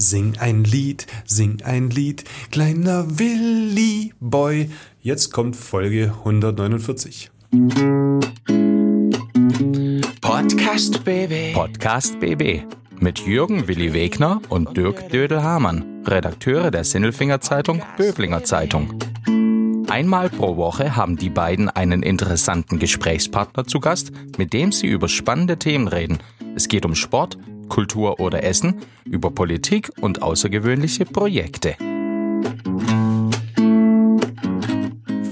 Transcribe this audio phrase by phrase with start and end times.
[0.00, 4.70] Sing ein Lied, sing ein Lied, kleiner Willi Boy.
[5.00, 7.32] Jetzt kommt Folge 149.
[10.20, 11.52] Podcast BB.
[11.52, 12.62] Podcast BB
[13.00, 18.94] mit Jürgen Willi Wegner und Dirk Dödel-Hamann, Redakteure der Sinnelfinger Zeitung Böblinger Zeitung.
[19.88, 25.08] Einmal pro Woche haben die beiden einen interessanten Gesprächspartner zu Gast, mit dem sie über
[25.08, 26.18] spannende Themen reden.
[26.54, 27.36] Es geht um Sport,
[27.68, 31.76] Kultur oder Essen, über Politik und außergewöhnliche Projekte.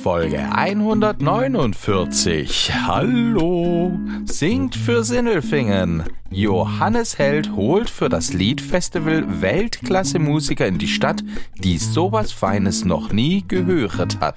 [0.07, 2.71] Folge 149.
[2.87, 6.05] Hallo, singt für Sinnelfingen.
[6.31, 11.25] Johannes Held holt für das Liedfestival Weltklasse-Musiker in die Stadt,
[11.59, 14.37] die sowas Feines noch nie gehört hat.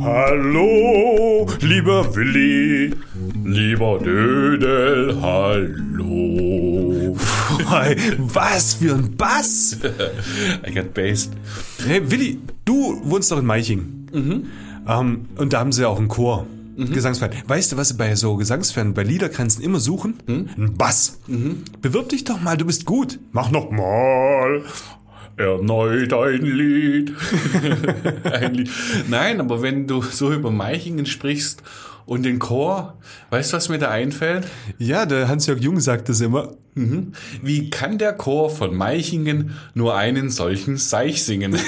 [0.00, 2.92] Hallo, lieber Willi,
[3.44, 7.16] lieber Dödel, hallo.
[8.18, 9.78] Was für ein Bass!
[10.66, 11.34] I got based.
[11.86, 14.08] Hey Willi, du wohnst doch in Meiching.
[14.88, 16.44] Ähm, und da haben sie auch einen Chor.
[16.76, 17.32] Gesangsverein.
[17.46, 20.16] Weißt du, was sie bei so Gesangsvereinen, bei Liedergrenzen immer suchen?
[20.26, 21.20] Ein Bass.
[21.80, 23.20] Bewirb dich doch mal, du bist gut.
[23.32, 24.62] Mach noch mal.
[25.36, 27.12] Erneut ein Lied.
[28.24, 28.70] Ein Lied.
[29.08, 31.62] Nein, aber wenn du so über Meichingen sprichst
[32.06, 32.98] und den Chor,
[33.30, 34.46] weißt du, was mir da einfällt?
[34.78, 36.54] Ja, der Hans-Jörg Jung sagt das immer.
[36.74, 37.12] Mhm.
[37.42, 41.56] Wie kann der Chor von Meichingen nur einen solchen Seich singen?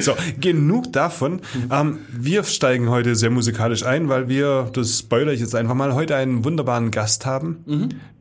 [0.00, 1.40] So, genug davon.
[1.70, 5.94] Ähm, wir steigen heute sehr musikalisch ein, weil wir, das spoiler ich jetzt einfach mal,
[5.94, 7.64] heute einen wunderbaren Gast haben,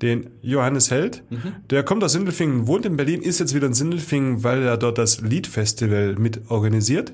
[0.01, 1.23] den Johannes Held.
[1.69, 4.97] Der kommt aus Sindelfingen, wohnt in Berlin, ist jetzt wieder in Sindelfingen, weil er dort
[4.97, 7.13] das Liedfestival mit organisiert.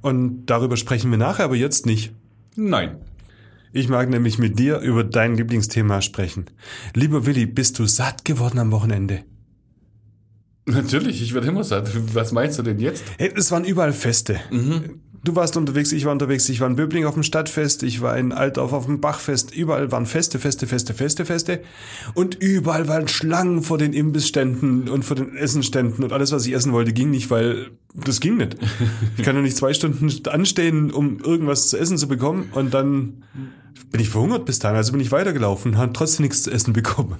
[0.00, 2.12] Und darüber sprechen wir nachher, aber jetzt nicht.
[2.58, 2.96] Nein.
[3.72, 6.46] Ich mag nämlich mit dir über dein Lieblingsthema sprechen.
[6.94, 9.20] Lieber Willi, bist du satt geworden am Wochenende?
[10.66, 13.04] Natürlich, ich werde immer sagen, was meinst du denn jetzt?
[13.16, 14.40] Hey, es waren überall Feste.
[15.24, 18.16] Du warst unterwegs, ich war unterwegs, ich war in Böbling auf dem Stadtfest, ich war
[18.16, 19.54] in Altdorf auf dem Bachfest.
[19.54, 21.60] Überall waren Feste, Feste, Feste, Feste, Feste.
[22.14, 26.54] Und überall waren Schlangen vor den Imbissständen und vor den Essenständen und alles, was ich
[26.54, 28.56] essen wollte, ging nicht, weil das ging nicht.
[29.16, 33.24] Ich kann doch nicht zwei Stunden anstehen, um irgendwas zu essen zu bekommen und dann
[33.90, 34.76] bin ich verhungert bis dahin.
[34.76, 37.16] Also bin ich weitergelaufen und habe trotzdem nichts zu essen bekommen.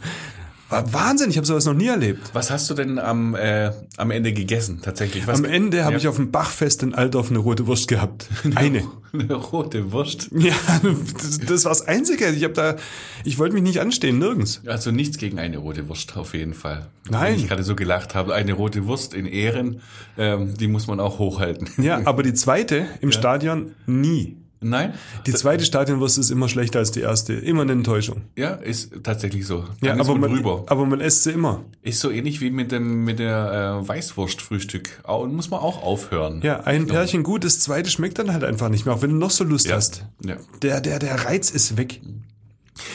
[0.70, 2.30] War Wahnsinn, ich habe sowas noch nie erlebt.
[2.34, 5.26] Was hast du denn am, äh, am Ende gegessen tatsächlich?
[5.26, 5.98] Was, Am Ende habe Ja.
[5.98, 8.28] ich auf dem Bachfest in Altdorf eine rote Wurst gehabt.
[8.54, 8.82] Eine.
[9.14, 10.28] eine rote Wurst.
[10.32, 10.52] Ja,
[10.82, 12.28] das, das war das Einzige.
[12.28, 12.76] Ich habe da,
[13.24, 14.60] ich wollte mich nicht anstehen, nirgends.
[14.66, 16.88] Also nichts gegen eine rote Wurst auf jeden Fall.
[17.08, 17.32] Nein.
[17.34, 19.80] Wenn ich gerade so gelacht habe, eine rote Wurst in Ehren,
[20.18, 21.68] ähm, die muss man auch hochhalten.
[21.82, 24.36] Ja, aber die zweite im Stadion nie.
[24.60, 24.94] Nein?
[25.26, 27.32] Die zweite Stadionwurst ist immer schlechter als die erste.
[27.34, 28.22] Immer eine Enttäuschung.
[28.36, 29.58] Ja, ist tatsächlich so.
[29.80, 30.64] Ja, Dann ist aber man drüber.
[30.66, 31.64] aber man isst sie immer.
[31.82, 35.02] Ist so ähnlich wie mit dem mit der äh, Weißwurstfrühstück.
[35.28, 36.40] Muss man auch aufhören.
[36.42, 39.16] Ja, ein Pärchen gut, das zweite schmeckt dann halt einfach nicht mehr, auch wenn du
[39.16, 39.76] noch so Lust Ja.
[39.76, 40.04] hast.
[40.24, 40.36] Ja.
[40.62, 42.00] Der, der, der Reiz ist weg.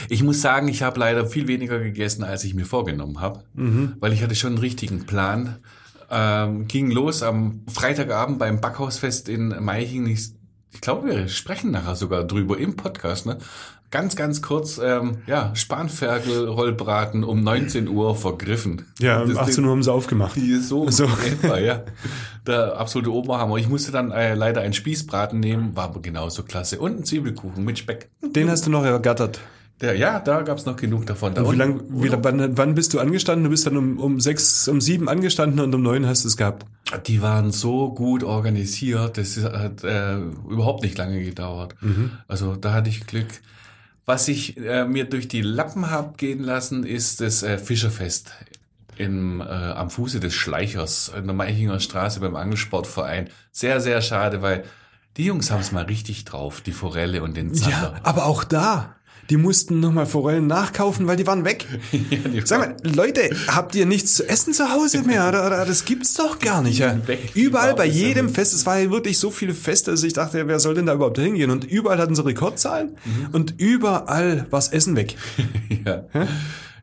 [0.10, 3.94] Ich muss sagen, ich habe leider viel weniger gegessen, als ich mir vorgenommen habe, Mhm.
[4.00, 5.58] weil ich hatte schon einen richtigen Plan.
[6.10, 10.08] Ähm, ging los am Freitagabend beim Backhausfest in Meichingen.
[10.08, 10.30] Ich,
[10.74, 13.26] ich glaube, wir sprechen nachher sogar drüber im Podcast.
[13.26, 13.38] Ne?
[13.92, 18.88] Ganz, ganz kurz, ähm, ja, Spanferkel, Rollbraten um 19 Uhr vergriffen.
[19.00, 20.36] Ja, um Das 18 Uhr haben sie aufgemacht.
[20.36, 21.04] Die ist so, So.
[21.06, 21.84] etwa, ja.
[22.48, 23.58] Der absolute Oberhammer.
[23.58, 26.80] Ich musste dann äh, leider einen Spießbraten nehmen, war aber genauso klasse.
[26.80, 28.10] Und einen Zwiebelkuchen mit Speck.
[28.22, 29.40] Den hast du noch ergattert.
[29.82, 31.34] Der, ja, da gab's noch genug davon.
[31.34, 33.44] Da wie lang, wie, wann, wann bist du angestanden?
[33.44, 36.38] Du bist dann um, um sechs, um sieben angestanden und um neun hast du es
[36.38, 36.66] gehabt.
[37.08, 40.18] Die waren so gut organisiert, das hat äh,
[40.50, 41.76] überhaupt nicht lange gedauert.
[42.28, 43.28] Also da hatte ich Glück.
[44.06, 48.32] Was ich äh, mir durch die Lappen hab gehen lassen, ist das äh, Fischerfest
[48.98, 53.30] im, äh, am Fuße des Schleichers in der Meichinger Straße beim Angelsportverein.
[53.52, 54.66] Sehr, sehr schade, weil
[55.18, 57.94] die Jungs haben es mal richtig drauf, die Forelle und den Zander.
[57.94, 58.96] Ja, aber auch da.
[59.30, 61.66] Die mussten nochmal Forellen nachkaufen, weil die waren weg.
[61.92, 65.28] die Sag mal, Leute, habt ihr nichts zu essen zu Hause mehr?
[65.28, 66.80] Oder, oder, das gibt's doch gar nicht.
[66.80, 66.98] Ja.
[67.34, 68.30] Überall bei ja jedem.
[68.30, 70.94] Fest, es war ja wirklich so viele Feste, dass ich dachte, wer soll denn da
[70.94, 71.52] überhaupt hingehen?
[71.52, 72.98] Und überall hatten sie Rekordzahlen
[73.32, 75.16] und überall war's Essen weg.
[75.86, 76.06] ja.
[76.14, 76.28] ja,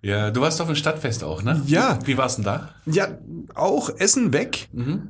[0.03, 1.63] du warst auf dem Stadtfest auch, ne?
[1.67, 1.99] Ja.
[2.05, 2.71] Wie war's denn da?
[2.87, 3.19] Ja,
[3.55, 4.69] auch Essen weg.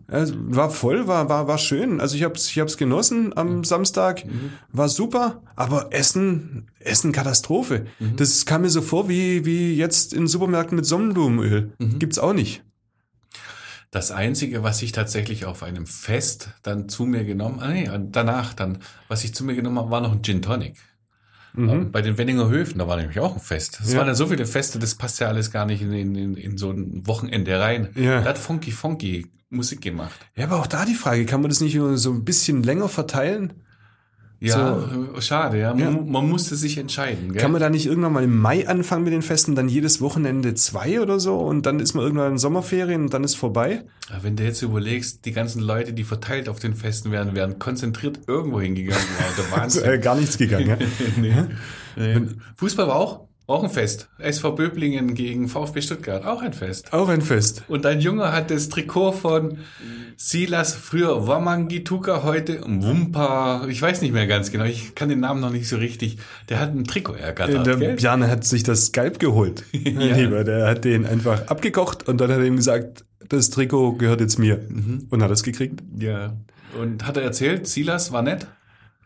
[0.09, 2.01] Also, war voll, war, war, war schön.
[2.01, 4.25] Also ich hab's, ich hab's genossen am Samstag.
[4.73, 5.43] War super.
[5.55, 7.87] Aber Essen, Essen Katastrophe.
[8.17, 11.73] Das kam mir so vor wie, wie jetzt in Supermärkten mit Sonnenblumenöl.
[11.99, 12.63] Gibt's auch nicht.
[13.93, 18.55] Das Einzige, was ich tatsächlich auf einem Fest dann zu mir genommen, ah nee, danach
[18.55, 18.79] dann,
[19.09, 20.77] was ich zu mir genommen habe, war noch ein Gin Tonic.
[21.55, 21.91] Mhm.
[21.91, 23.81] Bei den Wenninger Höfen, da war nämlich auch ein Fest.
[23.83, 23.99] Es ja.
[23.99, 26.71] waren ja so viele Feste, das passt ja alles gar nicht in, in, in so
[26.71, 27.89] ein Wochenende rein.
[27.95, 28.21] Ja.
[28.21, 30.19] Da hat Funky Funky Musik gemacht.
[30.37, 33.53] Ja, aber auch da die Frage, kann man das nicht so ein bisschen länger verteilen?
[34.43, 34.79] Ja,
[35.15, 35.21] so.
[35.21, 35.75] schade, ja.
[35.75, 35.91] Man, ja.
[35.91, 37.33] man musste sich entscheiden.
[37.33, 37.43] Gell?
[37.43, 40.55] Kann man da nicht irgendwann mal im Mai anfangen mit den Festen, dann jedes Wochenende
[40.55, 43.85] zwei oder so und dann ist man irgendwann in Sommerferien und dann ist vorbei?
[44.23, 48.21] Wenn du jetzt überlegst, die ganzen Leute, die verteilt auf den Festen werden, wären konzentriert
[48.27, 49.05] irgendwo hingegangen.
[49.37, 50.01] Der Wahnsinn.
[50.01, 50.79] Gar nichts gegangen, ja?
[51.21, 51.35] nee.
[51.97, 52.27] nee.
[52.57, 54.09] Fußball war auch auch ein Fest.
[54.19, 56.25] SV Böblingen gegen VfB Stuttgart.
[56.25, 56.93] Auch ein Fest.
[56.93, 57.65] Auch ein Fest.
[57.69, 59.59] Und ein Junge hat das Trikot von
[60.17, 63.67] Silas, früher Wamangituka, heute Wumpa.
[63.69, 64.65] Ich weiß nicht mehr ganz genau.
[64.65, 66.19] Ich kann den Namen noch nicht so richtig.
[66.49, 67.67] Der hat ein Trikot ergattert.
[67.67, 67.97] Der gell?
[67.97, 69.65] Bjarne hat sich das Skype geholt.
[69.73, 70.17] ja.
[70.17, 70.45] Lieber.
[70.45, 74.39] Der hat den einfach abgekocht und dann hat er ihm gesagt, das Trikot gehört jetzt
[74.39, 74.61] mir.
[74.69, 75.09] Mhm.
[75.11, 75.83] Und hat es gekriegt.
[75.99, 76.37] Ja.
[76.81, 78.47] Und hat er erzählt, Silas war nett?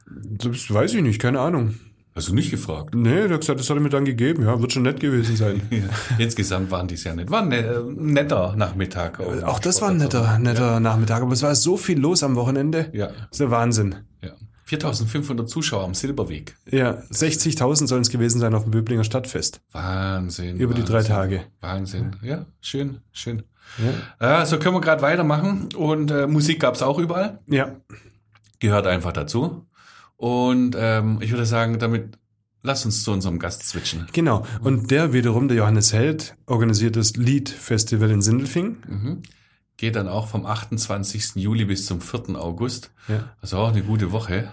[0.06, 1.76] Das weiß ich nicht, keine Ahnung.
[2.16, 2.94] Hast du nicht gefragt?
[2.94, 4.44] Nee, der hat gesagt, das hat er mir dann gegeben.
[4.44, 5.62] Ja, wird schon nett gewesen sein.
[5.70, 5.82] ja.
[6.18, 7.28] Insgesamt waren die sehr nett.
[7.28, 9.18] War ein äh, netter Nachmittag.
[9.18, 10.80] Auch, auch das war ein netter, netter ja.
[10.80, 11.22] Nachmittag.
[11.22, 12.88] Aber es war so viel los am Wochenende.
[12.92, 13.08] Ja.
[13.08, 13.96] Das ist der Wahnsinn.
[14.22, 14.30] Ja.
[14.66, 16.56] 4500 Zuschauer am Silberweg.
[16.70, 19.60] Ja, 60.000 sollen es gewesen sein auf dem Böblinger Stadtfest.
[19.72, 20.56] Wahnsinn.
[20.56, 21.44] Über Wahnsinn, die drei Tage.
[21.60, 22.16] Wahnsinn.
[22.22, 23.42] Ja, schön, schön.
[24.20, 24.28] Ja.
[24.28, 25.68] ja so können wir gerade weitermachen.
[25.76, 27.40] Und äh, Musik gab's auch überall.
[27.46, 27.76] Ja.
[28.60, 29.66] Gehört einfach dazu.
[30.24, 32.16] Und ähm, ich würde sagen, damit
[32.66, 34.06] Lass uns zu unserem Gast switchen.
[34.14, 34.46] Genau.
[34.62, 38.78] Und der wiederum, der Johannes Held, organisiert das Lied-Festival in Sindelfing.
[38.88, 39.22] Mhm.
[39.76, 41.34] Geht dann auch vom 28.
[41.34, 42.40] Juli bis zum 4.
[42.40, 42.90] August.
[43.06, 43.34] Ja.
[43.42, 44.50] Also auch eine gute Woche.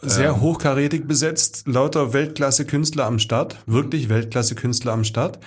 [0.00, 5.40] Sehr ähm, hochkarätig besetzt, lauter Weltklasse-Künstler am Start, wirklich Weltklasse-Künstler am Start.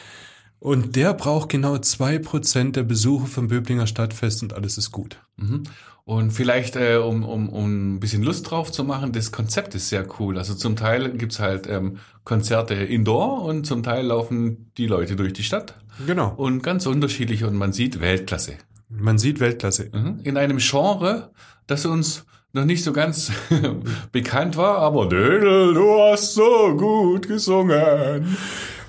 [0.59, 5.21] Und der braucht genau zwei Prozent der Besucher vom Böblinger Stadtfest und alles ist gut.
[5.37, 5.63] Mhm.
[6.05, 9.87] Und vielleicht, äh, um, um, um ein bisschen Lust drauf zu machen, das Konzept ist
[9.87, 10.37] sehr cool.
[10.37, 15.31] Also zum Teil gibt's halt ähm, Konzerte indoor und zum Teil laufen die Leute durch
[15.31, 15.75] die Stadt.
[16.05, 16.33] Genau.
[16.35, 18.55] Und ganz unterschiedlich und man sieht Weltklasse.
[18.89, 19.89] Man sieht Weltklasse.
[19.93, 20.19] Mhm.
[20.23, 21.31] In einem Genre,
[21.67, 23.31] das uns noch nicht so ganz
[24.11, 28.37] bekannt war, aber Dödel, du hast so gut gesungen.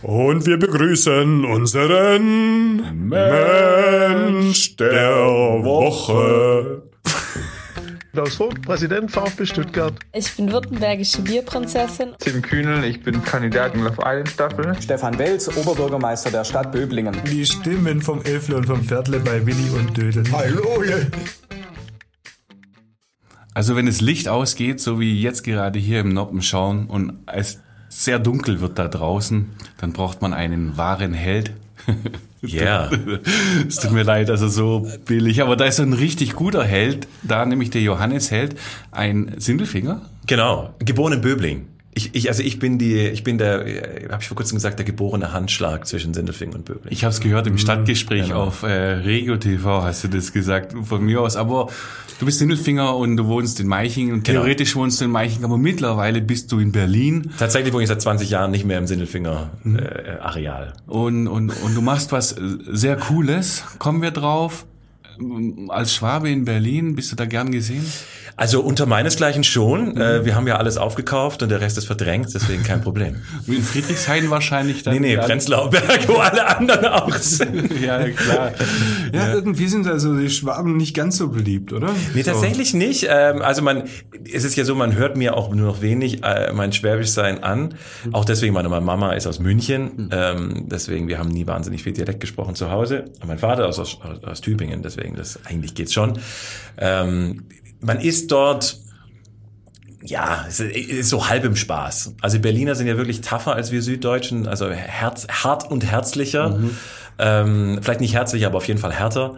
[0.02, 5.14] Und wir begrüßen unseren Mensch der
[5.62, 6.82] Woche.
[8.14, 9.92] Klaus Vogt, Präsident VfB Stuttgart.
[10.12, 12.10] Ich bin württembergische Bierprinzessin.
[12.20, 14.80] Tim Kühnel, ich bin Kandidat in Love Island Staffel.
[14.80, 17.16] Stefan Welz, Oberbürgermeister der Stadt Böblingen.
[17.28, 20.22] Die Stimmen vom Elfle und vom Viertle bei Willi und Dödel.
[20.30, 20.84] Hallo!
[23.52, 27.62] Also wenn das Licht ausgeht, so wie jetzt gerade hier im Noppen schauen und es
[27.88, 31.52] sehr dunkel wird da draußen, dann braucht man einen wahren Held.
[32.46, 32.90] Ja.
[32.90, 33.20] Yeah.
[33.68, 35.42] es tut mir leid, also so billig.
[35.42, 38.56] Aber da ist so ein richtig guter Held, da nämlich der Johannes Held,
[38.90, 40.02] ein Sindelfinger.
[40.26, 41.66] Genau, geboren in Böbling.
[41.96, 43.60] Ich, ich, also ich bin die, ich bin der,
[44.10, 46.92] habe ich vor kurzem gesagt, der geborene Handschlag zwischen Sindelfing und Böbling.
[46.92, 48.44] Ich habe es gehört im Stadtgespräch genau.
[48.44, 51.36] auf äh, Regio TV, hast du das gesagt, von mir aus.
[51.36, 51.68] Aber
[52.18, 54.40] du bist Sindelfinger und du wohnst in Meiching und genau.
[54.40, 57.30] theoretisch wohnst du in Meiching, aber mittlerweile bist du in Berlin.
[57.38, 59.78] Tatsächlich wohne ich seit 20 Jahren nicht mehr im Sindelfinger mhm.
[59.78, 60.72] äh, Areal.
[60.88, 62.34] Und, und, und du machst was
[62.70, 63.62] sehr Cooles.
[63.78, 64.66] Kommen wir drauf.
[65.68, 67.86] Als Schwabe in Berlin, bist du da gern gesehen?
[68.36, 69.94] Also unter meinesgleichen schon.
[69.94, 70.00] Mhm.
[70.00, 73.16] Äh, wir haben ja alles aufgekauft und der Rest ist verdrängt, deswegen kein Problem.
[73.46, 74.94] In Friedrichshain wahrscheinlich dann.
[74.94, 77.80] Nee, nee, Prenzlauer Berg, wo alle anderen auch sind.
[77.80, 78.52] ja, klar.
[79.12, 81.90] Ja, ja, irgendwie sind also die Schwaben nicht ganz so beliebt, oder?
[82.14, 82.32] Nee, so.
[82.32, 83.06] tatsächlich nicht.
[83.08, 83.84] Ähm, also man,
[84.32, 87.74] es ist ja so, man hört mir auch nur noch wenig äh, mein Schwäbischsein an.
[88.04, 88.14] Mhm.
[88.14, 89.90] Auch deswegen, meine Mama ist aus München.
[89.96, 90.08] Mhm.
[90.10, 93.04] Ähm, deswegen, wir haben nie wahnsinnig viel Dialekt gesprochen zu Hause.
[93.26, 96.18] Mein Vater ist aus, aus, aus Tübingen, deswegen, das eigentlich geht's schon.
[96.76, 97.44] Ähm,
[97.84, 98.78] man ist dort
[100.06, 102.16] ja, ist so halb im Spaß.
[102.20, 106.50] Also Berliner sind ja wirklich tougher als wir Süddeutschen, also herz, hart und herzlicher.
[106.50, 106.76] Mhm.
[107.18, 109.36] Ähm, vielleicht nicht herzlicher, aber auf jeden Fall härter.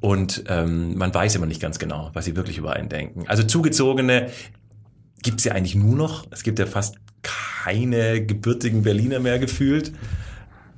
[0.00, 3.24] Und ähm, man weiß immer nicht ganz genau, was sie wirklich über einen denken.
[3.28, 4.30] Also Zugezogene
[5.22, 6.26] gibt's ja eigentlich nur noch.
[6.32, 9.92] Es gibt ja fast keine gebürtigen Berliner mehr gefühlt.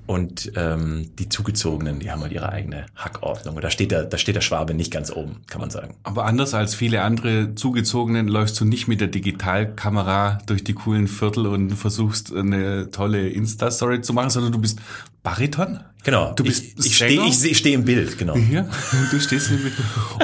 [0.06, 3.56] Und ähm, die Zugezogenen, die haben halt ihre eigene Hackordnung.
[3.56, 5.94] Und da steht der, da steht der Schwabe nicht ganz oben, kann man sagen.
[6.02, 11.06] Aber anders als viele andere Zugezogenen läufst du nicht mit der Digitalkamera durch die coolen
[11.06, 14.80] Viertel und versuchst eine tolle Insta-Story zu machen, sondern du bist
[15.23, 15.80] Bariton?
[16.02, 16.32] Genau.
[16.32, 18.37] Du bist ich, ich stehe ich steh im Bild, genau.
[18.37, 18.66] Ja,
[19.11, 19.75] du stehst im Bild.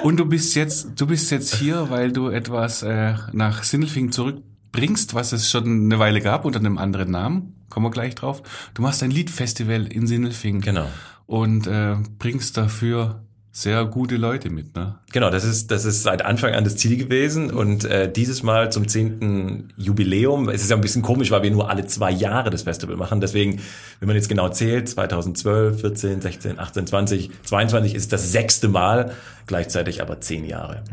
[0.02, 5.14] Und du bist jetzt, du bist jetzt hier, weil du etwas äh, nach Sindelfing zurückbringst,
[5.14, 8.42] was es schon eine Weile gab unter einem anderen Namen kommen wir gleich drauf.
[8.75, 10.60] Du machst ein Liedfestival in Sindelfingen.
[10.60, 10.87] Genau.
[11.26, 13.22] Und äh, bringst dafür
[13.60, 14.94] sehr gute Leute mit, ne?
[15.12, 18.70] Genau, das ist, das ist seit Anfang an das Ziel gewesen und äh, dieses Mal
[18.70, 22.50] zum zehnten Jubiläum, es ist ja ein bisschen komisch, weil wir nur alle zwei Jahre
[22.50, 23.60] das Festival machen, deswegen,
[23.98, 29.12] wenn man jetzt genau zählt, 2012, 14, 16, 18, 20, 22 ist das sechste Mal,
[29.48, 30.84] gleichzeitig aber zehn Jahre.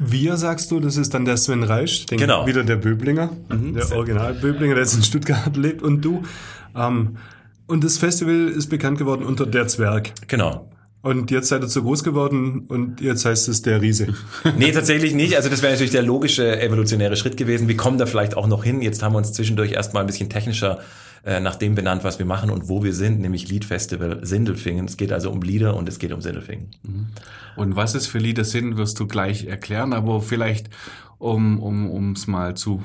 [0.00, 2.44] Wir sagst du, das ist dann der Sven Reisch, den Genau.
[2.44, 6.24] wieder der Böblinger, der Original Böblinger, der jetzt in Stuttgart lebt und du.
[6.74, 7.18] Ähm,
[7.68, 10.12] und das Festival ist bekannt geworden unter der Zwerg.
[10.26, 10.68] Genau.
[11.02, 14.08] Und jetzt seid ihr zu groß geworden und jetzt heißt es der Riese.
[14.58, 15.36] Nee, tatsächlich nicht.
[15.36, 17.68] Also das wäre natürlich der logische evolutionäre Schritt gewesen.
[17.68, 18.82] Wir kommen da vielleicht auch noch hin.
[18.82, 20.80] Jetzt haben wir uns zwischendurch erstmal ein bisschen technischer
[21.24, 24.86] äh, nach dem benannt, was wir machen und wo wir sind, nämlich Liedfestival Sindelfingen.
[24.86, 26.70] Es geht also um Lieder und es geht um Sindelfingen.
[27.56, 30.70] Und was es für Lieder sind, wirst du gleich erklären, aber vielleicht,
[31.18, 32.82] um um um's mal zu,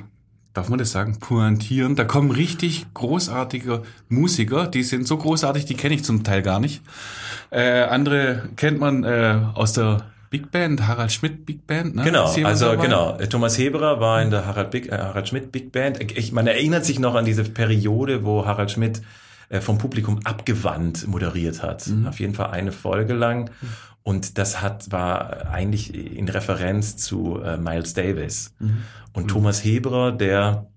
[0.56, 5.76] darf man das sagen, pointieren, da kommen richtig großartige Musiker, die sind so großartig, die
[5.76, 6.82] kenne ich zum Teil gar nicht.
[7.52, 12.04] Äh, andere kennt man äh, aus der Big Band, Harald Schmidt Big Band, ne?
[12.04, 12.84] Genau, also dabei?
[12.84, 13.18] genau.
[13.30, 16.02] Thomas Heberer war in der Harald, Big, äh, Harald Schmidt Big Band.
[16.18, 19.02] Ich, man erinnert sich noch an diese Periode, wo Harald Schmidt
[19.50, 21.90] äh, vom Publikum abgewandt moderiert hat.
[22.08, 23.50] Auf jeden Fall eine Folge lang.
[24.04, 28.54] Und das hat war eigentlich in Referenz zu äh, Miles Davis.
[29.14, 30.68] Und Thomas Heberer, der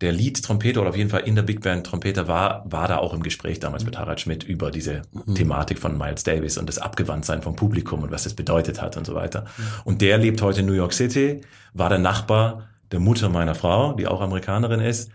[0.00, 3.12] der Lead-Trompeter oder auf jeden Fall in der Big Band Trompeter war, war da auch
[3.12, 5.02] im Gespräch damals mit Harald Schmidt über diese
[5.34, 9.06] Thematik von Miles Davis und das Abgewandtsein vom Publikum und was das bedeutet hat und
[9.06, 9.46] so weiter.
[9.84, 11.40] Und der lebt heute in New York City,
[11.74, 15.10] war der Nachbar der Mutter meiner Frau, die auch Amerikanerin ist.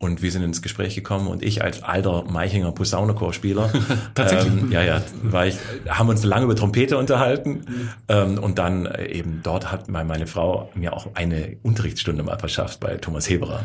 [0.00, 3.72] Und wir sind ins Gespräch gekommen und ich als alter Meichinger Posaunenchorspieler,
[4.14, 4.52] Tatsächlich?
[4.62, 5.56] ähm, ja, ja, war ich,
[5.88, 7.62] haben uns lange über Trompete unterhalten
[8.08, 12.38] ähm, und dann äh, eben dort hat mein- meine Frau mir auch eine Unterrichtsstunde mal
[12.38, 13.64] verschafft bei Thomas Heberer.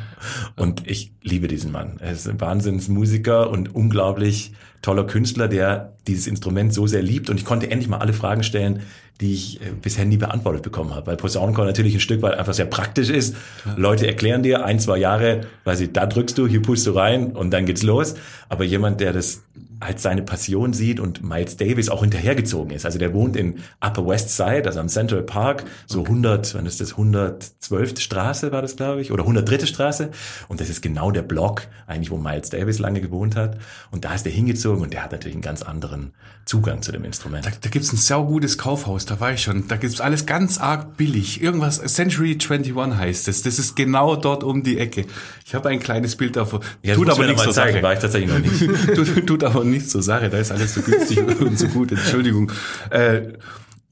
[0.55, 1.97] Und ich liebe diesen Mann.
[1.99, 7.37] Er ist ein Wahnsinnsmusiker und unglaublich toller Künstler, der dieses Instrument so sehr liebt und
[7.37, 8.81] ich konnte endlich mal alle Fragen stellen,
[9.21, 12.53] die ich äh, bisher nie beantwortet bekommen habe, weil Posaunenchor natürlich ein Stück weit einfach
[12.53, 13.35] sehr praktisch ist.
[13.75, 17.31] Leute erklären dir ein, zwei Jahre, weiß ich, da drückst du, hier pust du rein
[17.31, 18.15] und dann geht's los.
[18.49, 19.43] Aber jemand, der das
[19.83, 22.85] als seine Passion sieht und Miles Davis auch hinterhergezogen ist.
[22.85, 26.81] Also der wohnt in Upper West Side, also am Central Park, so 100, wann ist
[26.81, 27.99] das, 112.
[27.99, 29.65] Straße war das, glaube ich, oder 103.
[29.65, 30.09] Straße.
[30.47, 33.57] Und das ist genau der Block, eigentlich, wo Miles Davis lange gewohnt hat.
[33.91, 36.13] Und da ist er hingezogen und der hat natürlich einen ganz anderen
[36.45, 37.45] Zugang zu dem Instrument.
[37.45, 39.67] Da, da gibt's ein saugutes Kaufhaus, da war ich schon.
[39.67, 41.41] Da gibt's alles ganz arg billig.
[41.41, 43.41] Irgendwas, Century 21 heißt es.
[43.43, 45.05] Das ist genau dort um die Ecke.
[45.45, 46.61] Ich habe ein kleines Bild davon.
[46.81, 47.81] Ja, tut aber nichts zur Sache.
[47.81, 48.95] war ich tatsächlich noch nicht.
[48.95, 50.29] tut, tut aber nichts zur Sache.
[50.29, 51.91] Da ist alles so günstig und so gut.
[51.91, 52.51] Entschuldigung.
[52.89, 53.33] Äh,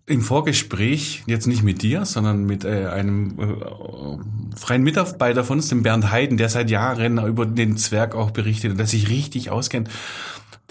[0.05, 5.69] Im Vorgespräch, jetzt nicht mit dir, sondern mit äh, einem äh, freien Mitarbeiter von uns,
[5.69, 9.49] dem Bernd Heiden, der seit Jahren über den Zwerg auch berichtet und der sich richtig
[9.49, 9.89] auskennt.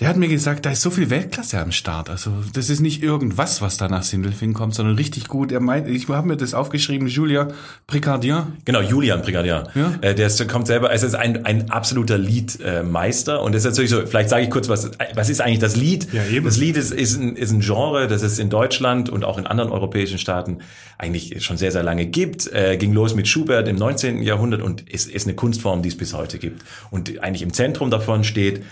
[0.01, 2.09] Der hat mir gesagt, da ist so viel Weltklasse am Start.
[2.09, 5.53] Also das ist nicht irgendwas, was da nach Sindelfingen kommt, sondern richtig gut.
[5.53, 7.49] Er meint, ich habe mir das aufgeschrieben, Julia
[7.87, 8.55] Bricardien.
[8.65, 9.65] Genau, Julian Brigadier.
[9.75, 9.93] Ja.
[10.01, 13.43] Äh, der ist, kommt selber, es ist ein, ein absoluter Liedmeister.
[13.43, 16.11] Und das ist natürlich so, vielleicht sage ich kurz, was, was ist eigentlich das Lied?
[16.15, 16.47] Ja, eben.
[16.47, 19.47] Das Lied ist, ist, ein, ist ein Genre, das es in Deutschland und auch in
[19.47, 20.61] anderen europäischen Staaten
[20.97, 22.51] eigentlich schon sehr, sehr lange gibt.
[22.55, 24.23] Äh, ging los mit Schubert im 19.
[24.23, 26.63] Jahrhundert und ist, ist eine Kunstform, die es bis heute gibt.
[26.91, 28.63] Und eigentlich im Zentrum davon steht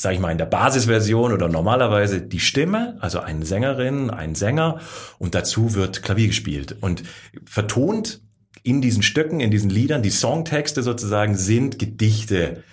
[0.00, 4.80] sage ich mal, in der Basisversion oder normalerweise die Stimme, also eine Sängerin, ein Sänger
[5.18, 6.76] und dazu wird Klavier gespielt.
[6.80, 7.02] Und
[7.44, 8.22] vertont
[8.62, 12.64] in diesen Stücken, in diesen Liedern, die Songtexte sozusagen sind Gedichte,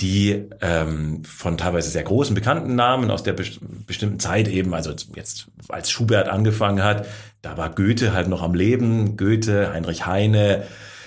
[0.00, 4.92] die ähm, von teilweise sehr großen bekannten Namen aus der best bestimmten Zeit eben, also
[5.14, 7.06] jetzt als Schubert angefangen hat,
[7.42, 10.64] da war Goethe halt noch am Leben, Goethe, Heinrich Heine,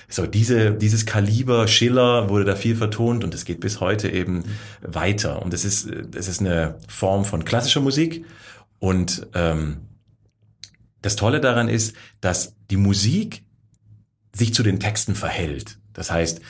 [0.08, 4.44] so diese, dieses Kaliber Schiller wurde da viel vertont und es geht bis heute eben
[4.80, 5.42] weiter.
[5.42, 8.24] Und es ist, es ist eine Form von klassischer Musik.
[8.78, 9.78] Und ähm,
[11.02, 13.42] das Tolle daran ist, dass die Musik
[14.34, 15.78] sich zu den Texten verhält.
[15.92, 16.40] Das heißt,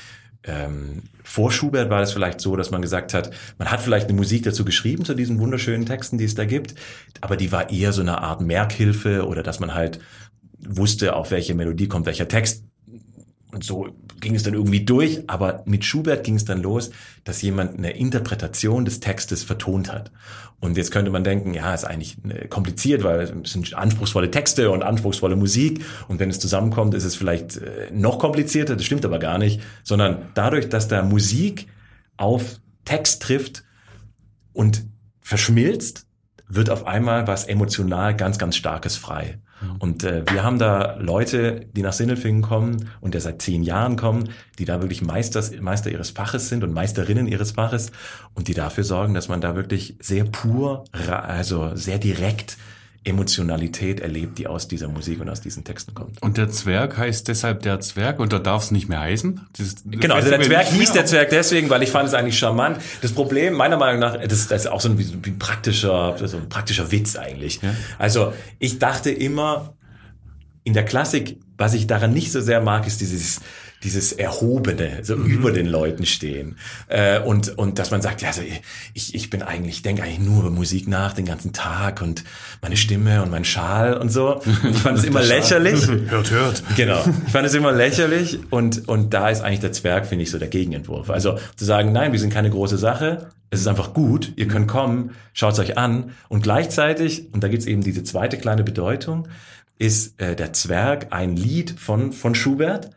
[0.45, 4.17] ähm, vor Schubert war das vielleicht so, dass man gesagt hat, man hat vielleicht eine
[4.17, 6.75] Musik dazu geschrieben, zu diesen wunderschönen Texten, die es da gibt,
[7.21, 9.99] aber die war eher so eine Art Merkhilfe oder dass man halt
[10.59, 12.65] wusste, auf welche Melodie kommt welcher Text.
[13.57, 13.89] Und so
[14.21, 16.91] ging es dann irgendwie durch, aber mit Schubert ging es dann los,
[17.25, 20.13] dass jemand eine Interpretation des Textes vertont hat.
[20.61, 24.71] Und jetzt könnte man denken, ja, ist eigentlich äh, kompliziert, weil es sind anspruchsvolle Texte
[24.71, 25.83] und anspruchsvolle Musik.
[26.07, 28.77] Und wenn es zusammenkommt, ist es vielleicht äh, noch komplizierter.
[28.77, 31.67] Das stimmt aber gar nicht, sondern dadurch, dass da Musik
[32.19, 33.65] auf Text trifft
[34.53, 34.85] und
[35.23, 36.06] verschmilzt,
[36.49, 39.39] wird auf einmal was emotional ganz, ganz Starkes frei.
[39.79, 43.97] Und äh, wir haben da Leute, die nach Sindelfingen kommen und der seit zehn Jahren
[43.97, 47.91] kommen, die da wirklich Meisters, Meister ihres Faches sind und Meisterinnen ihres Faches
[48.35, 52.59] und die dafür sorgen, dass man da wirklich sehr pur, also sehr direkt
[53.07, 56.21] Emotionalität erlebt, die aus dieser Musik und aus diesen Texten kommt.
[56.23, 59.47] Und der Zwerg heißt deshalb der Zwerg und da darf es nicht mehr heißen?
[59.57, 62.79] Dieses genau, also der Zwerg hieß der Zwerg deswegen, weil ich fand es eigentlich charmant.
[63.03, 66.37] Das Problem, meiner Meinung nach, das, das ist auch so ein, wie ein praktischer, so
[66.37, 67.61] ein praktischer Witz eigentlich.
[67.63, 67.75] Ja.
[67.99, 69.75] Also ich dachte immer,
[70.65, 73.41] in der Klassik, was ich daran nicht so sehr mag, ist dieses
[73.87, 75.27] dieses Erhobene, so mhm.
[75.27, 76.57] über den Leuten stehen.
[76.89, 78.43] Äh, und, und dass man sagt, ja, also
[78.95, 82.25] ich, ich bin eigentlich, ich denke eigentlich nur über Musik nach den ganzen Tag und
[82.61, 84.43] meine Stimme und mein Schal und so.
[84.69, 85.87] Ich fand es immer lächerlich.
[86.09, 86.65] hört, hört.
[86.77, 87.01] Genau.
[87.27, 90.39] Ich fand es immer lächerlich und, und da ist eigentlich der Zwerg, finde ich, so
[90.39, 91.09] der Gegenentwurf.
[91.09, 94.67] Also zu sagen, nein, wir sind keine große Sache, es ist einfach gut, ihr könnt
[94.67, 99.29] kommen, schaut es euch an und gleichzeitig, und da gibt's eben diese zweite kleine Bedeutung,
[99.79, 102.91] ist äh, der Zwerg ein Lied von, von Schubert,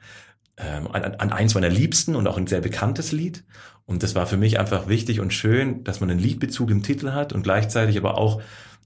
[0.59, 3.43] ähm, an, an eins meiner liebsten und auch ein sehr bekanntes Lied.
[3.85, 7.11] Und das war für mich einfach wichtig und schön, dass man einen Liedbezug im Titel
[7.11, 8.41] hat und gleichzeitig aber auch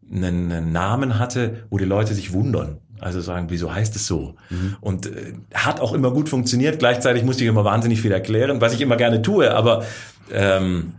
[0.09, 2.77] einen, einen Namen hatte, wo die Leute sich wundern.
[2.99, 4.35] Also sagen, wieso heißt es so?
[4.49, 4.77] Mhm.
[4.79, 6.79] Und äh, hat auch immer gut funktioniert.
[6.79, 9.53] Gleichzeitig musste ich immer wahnsinnig viel erklären, was ich immer gerne tue.
[9.53, 9.83] Aber
[10.31, 10.93] ähm,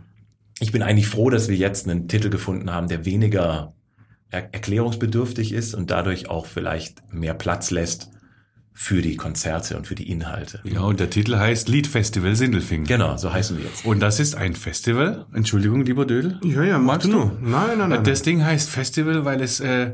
[0.59, 3.73] ich bin eigentlich froh, dass wir jetzt einen Titel gefunden haben, der weniger
[4.29, 8.11] er erklärungsbedürftig ist und dadurch auch vielleicht mehr Platz lässt
[8.77, 10.59] für die Konzerte und für die Inhalte.
[10.65, 12.85] Ja, und der Titel heißt Liedfestival Sindelfingen.
[12.85, 13.85] Genau, so heißen wir jetzt.
[13.85, 15.25] Und das ist ein Festival.
[15.33, 16.37] Entschuldigung, lieber Dödel.
[16.43, 17.31] Ja, ja, magst du?
[17.41, 18.03] Nein, nein, nein.
[18.03, 19.93] Das Ding heißt Festival, weil es äh,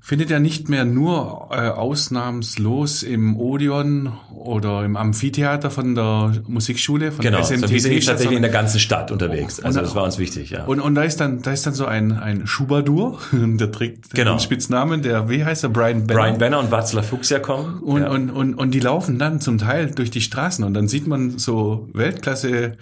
[0.00, 7.12] findet ja nicht mehr nur äh, ausnahmslos im Odeon oder im Amphitheater von der Musikschule
[7.12, 7.70] von genau, der SMT.
[7.70, 9.60] wir sind tatsächlich in der ganzen Stadt unterwegs.
[9.60, 10.64] Also das war uns wichtig, ja.
[10.64, 14.32] Und, und da ist dann da ist dann so ein ein Schubadur, der trägt genau.
[14.32, 16.20] den Spitznamen, der wie heißt er Brian Benner.
[16.20, 17.80] Brian Benner und Václav Fuchs ja kommen.
[17.80, 18.08] Und, ja.
[18.08, 21.38] und und und die laufen dann zum Teil durch die Straßen und dann sieht man
[21.38, 22.78] so Weltklasse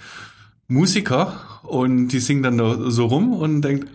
[0.69, 1.33] Musiker
[1.63, 3.89] und die singen dann so rum und denkt,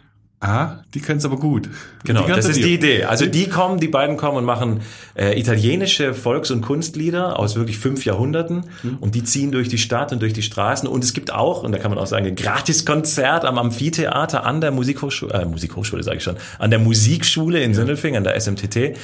[0.43, 1.69] Ah, die können es aber gut.
[2.03, 3.05] Genau, das ist die Idee.
[3.05, 4.81] Also die kommen, die beiden kommen und machen
[5.15, 8.97] äh, italienische Volks- und Kunstlieder aus wirklich fünf Jahrhunderten mhm.
[8.99, 11.71] und die ziehen durch die Stadt und durch die Straßen und es gibt auch, und
[11.71, 16.17] da kann man auch sagen, ein Gratiskonzert am Amphitheater an der Musikhochschule, äh, Musikhochschule sage
[16.17, 17.77] ich schon, an der Musikschule in ja.
[17.77, 18.97] Sindelfing, an der SMTT.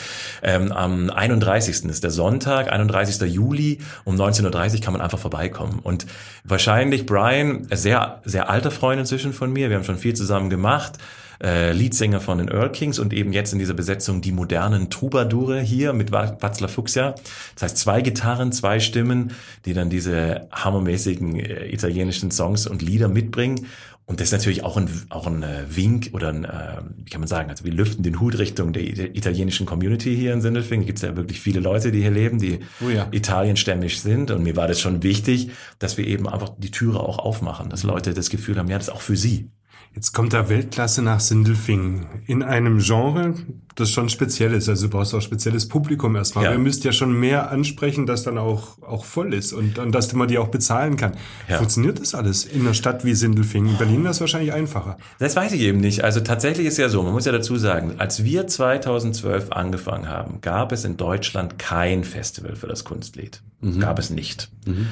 [0.43, 1.85] Ähm, am 31.
[1.85, 3.21] ist der Sonntag, 31.
[3.31, 5.79] Juli um 19.30 Uhr kann man einfach vorbeikommen.
[5.81, 6.05] Und
[6.43, 10.97] wahrscheinlich Brian, sehr, sehr alter Freund inzwischen von mir, wir haben schon viel zusammen gemacht,
[11.43, 15.61] äh, Leadsänger von den Earl Kings und eben jetzt in dieser Besetzung die modernen Troubadoure
[15.61, 17.15] hier mit Václav Fuchsia.
[17.55, 19.31] Das heißt zwei Gitarren, zwei Stimmen,
[19.65, 23.67] die dann diese hammermäßigen äh, italienischen Songs und Lieder mitbringen.
[24.09, 27.21] Und das ist natürlich auch ein, auch ein äh, Wink oder ein, äh, wie kann
[27.21, 28.83] man sagen, also wir lüften den Hut Richtung der
[29.15, 30.87] italienischen Community hier in Sindelfingen.
[30.87, 33.07] Gibt es ja wirklich viele Leute, die hier leben, die oh ja.
[33.11, 34.31] italienstämmig sind.
[34.31, 37.83] Und mir war das schon wichtig, dass wir eben einfach die Türe auch aufmachen, dass
[37.83, 39.51] Leute das Gefühl haben, ja, das ist auch für sie.
[39.95, 43.33] Jetzt kommt da Weltklasse nach Sindelfingen in einem Genre,
[43.75, 44.69] das schon speziell ist.
[44.69, 46.45] Also du brauchst auch spezielles Publikum erstmal.
[46.45, 46.51] Ja.
[46.51, 50.13] Ihr müsst ja schon mehr ansprechen, das dann auch, auch voll ist und, und dass
[50.13, 51.13] man die auch bezahlen kann.
[51.47, 51.57] Ja.
[51.57, 53.71] Funktioniert das alles in einer Stadt wie Sindelfingen?
[53.71, 54.97] In Berlin wäre es wahrscheinlich einfacher.
[55.17, 56.03] Das weiß ich eben nicht.
[56.03, 60.39] Also tatsächlich ist ja so, man muss ja dazu sagen, als wir 2012 angefangen haben,
[60.41, 63.41] gab es in Deutschland kein Festival für das Kunstlied.
[63.61, 63.79] Mhm.
[63.79, 64.51] Gab es nicht.
[64.65, 64.87] Mhm.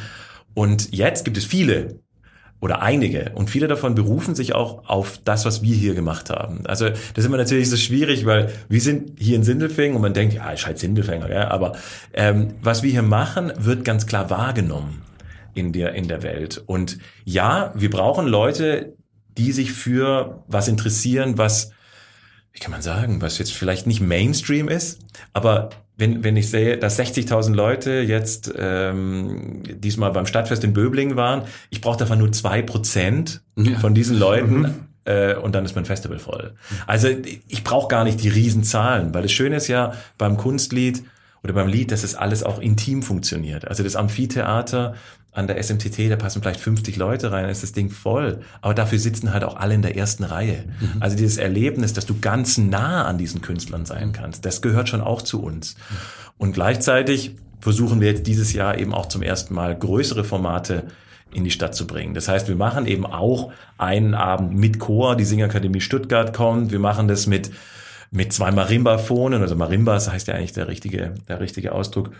[0.53, 1.99] Und jetzt gibt es viele
[2.59, 6.65] oder einige und viele davon berufen sich auch auf das, was wir hier gemacht haben.
[6.65, 10.13] Also das ist immer natürlich so schwierig, weil wir sind hier in Sindelfingen und man
[10.13, 11.73] denkt, ja, ich halt Sindelfinger, ja, aber
[12.13, 15.03] ähm, was wir hier machen, wird ganz klar wahrgenommen
[15.53, 16.63] in der in der Welt.
[16.65, 18.95] Und ja, wir brauchen Leute,
[19.37, 21.71] die sich für was interessieren, was
[22.53, 24.99] wie kann man sagen, was jetzt vielleicht nicht Mainstream ist,
[25.31, 31.17] aber wenn, wenn ich sehe, dass 60.000 Leute jetzt ähm, diesmal beim Stadtfest in Böblingen
[31.17, 33.77] waren, ich brauche davon nur zwei Prozent ja.
[33.79, 34.59] von diesen Leuten.
[34.59, 34.75] Mhm.
[35.05, 36.53] Äh, und dann ist mein Festival voll.
[36.85, 37.07] Also
[37.47, 41.03] ich brauche gar nicht die Riesenzahlen, weil das Schöne ist ja beim Kunstlied
[41.43, 43.67] oder beim Lied, dass es alles auch intim funktioniert.
[43.67, 44.95] Also das Amphitheater
[45.37, 48.39] an der SMTT, da passen vielleicht 50 Leute rein, ist das Ding voll.
[48.61, 50.65] Aber dafür sitzen halt auch alle in der ersten Reihe.
[50.79, 50.93] Mhm.
[50.99, 55.01] Also dieses Erlebnis, dass du ganz nah an diesen Künstlern sein kannst, das gehört schon
[55.01, 55.75] auch zu uns.
[56.39, 60.85] Und gleichzeitig versuchen wir jetzt dieses Jahr eben auch zum ersten Mal größere Formate
[61.31, 62.15] in die Stadt zu bringen.
[62.15, 66.79] Das heißt, wir machen eben auch einen Abend mit Chor, die Singakademie Stuttgart kommt, wir
[66.79, 67.51] machen das mit
[68.09, 72.11] mit zwei Marimba-Phonen, also Marimbas heißt ja eigentlich der richtige, der richtige Ausdruck,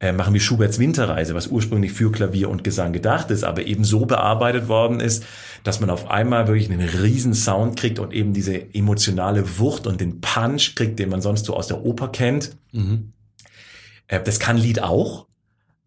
[0.00, 3.84] äh, machen wir Schuberts Winterreise, was ursprünglich für Klavier und Gesang gedacht ist, aber eben
[3.84, 5.24] so bearbeitet worden ist,
[5.62, 10.00] dass man auf einmal wirklich einen riesen Sound kriegt und eben diese emotionale Wucht und
[10.00, 12.56] den Punch kriegt, den man sonst so aus der Oper kennt.
[12.72, 13.12] Mhm.
[14.08, 15.26] Äh, das kann Lied auch.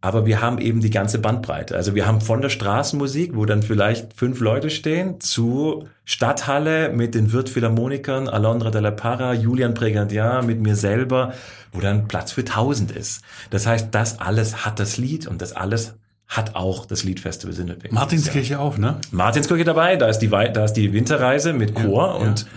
[0.08, 1.76] Aber wir haben eben die ganze Bandbreite.
[1.76, 7.14] Also wir haben von der Straßenmusik, wo dann vielleicht fünf Leute stehen, zu Stadthalle mit
[7.14, 11.34] den Wirtphilharmonikern, Alondra de la Parra, Julian Pregandian, mit mir selber,
[11.74, 13.22] wo dann Platz für tausend ist.
[13.50, 17.94] Das heißt, das alles hat das Lied und das alles hat auch das Liedfestival Sindelfingen.
[17.94, 18.60] Martinskirche ja.
[18.60, 19.02] auch, ne?
[19.12, 22.48] Martinskirche dabei, da ist die, da ist die Winterreise mit Chor ja, und ja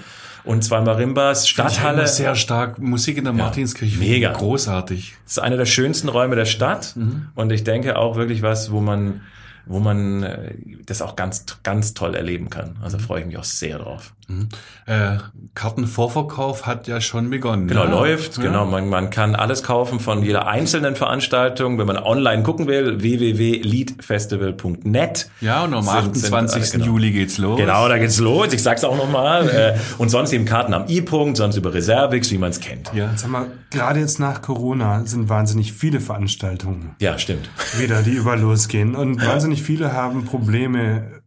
[0.44, 2.06] und zwei Marimbas, Stadthalle.
[2.06, 3.98] Sehr stark Musik in der ja, Martinskirche.
[3.98, 4.32] Mega.
[4.32, 5.14] Großartig.
[5.24, 6.94] Das ist einer der schönsten Räume der Stadt.
[6.96, 7.28] Mhm.
[7.34, 9.20] Und ich denke auch wirklich was, wo man,
[9.66, 10.54] wo man äh,
[10.86, 12.76] das auch ganz, ganz toll erleben kann.
[12.82, 13.02] Also mhm.
[13.02, 14.12] freue ich mich auch sehr drauf.
[14.28, 14.48] Mhm.
[14.86, 15.16] Äh,
[15.54, 17.68] Kartenvorverkauf hat ja schon begonnen.
[17.68, 17.90] Genau, ja.
[17.90, 18.36] läuft.
[18.38, 18.44] Ja.
[18.44, 21.76] Genau, man, man kann alles kaufen von jeder einzelnen Veranstaltung.
[21.78, 25.30] Wenn man online gucken will, www.leadfestival.net.
[25.40, 26.64] Ja, und am 28.
[26.64, 26.92] Sind, äh, genau.
[26.92, 27.58] Juli geht's los.
[27.58, 28.52] Genau, da geht's los.
[28.52, 29.48] Ich sag's auch nochmal.
[29.48, 32.92] äh, und sonst eben Karten am E-Punkt, sonst über Reservix, wie man es kennt.
[32.94, 36.94] Ja, sag mal, gerade jetzt nach Corona sind wahnsinnig viele Veranstaltungen.
[36.98, 37.50] Ja, stimmt.
[37.78, 38.94] Wieder, die überall losgehen.
[38.94, 41.20] Und wahnsinnig viele haben Probleme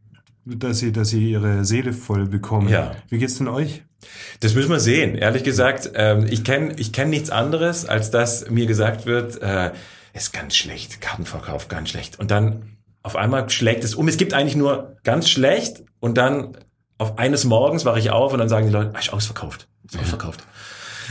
[0.46, 2.70] dass sie, dass sie ihre Seele voll bekommen.
[2.70, 2.96] Ja.
[3.10, 3.84] Wie geht's denn euch?
[4.42, 5.16] Das müssen wir sehen.
[5.16, 9.72] Ehrlich gesagt, ähm, ich kenne ich kenn nichts anderes, als dass mir gesagt wird, äh,
[10.14, 12.20] ist ganz schlecht, Kartenverkauf ganz schlecht.
[12.20, 14.08] Und dann auf einmal schlägt es um.
[14.08, 16.58] Es gibt eigentlich nur ganz schlecht und dann
[16.98, 19.98] auf eines Morgens wache ich auf und dann sagen die Leute, ah, ist ausverkauft, ist
[19.98, 20.46] ausverkauft.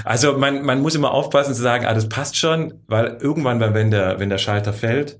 [0.04, 3.90] Also man, man muss immer aufpassen zu sagen, ah, das passt schon, weil irgendwann, wenn
[3.90, 5.18] der, wenn der Schalter fällt,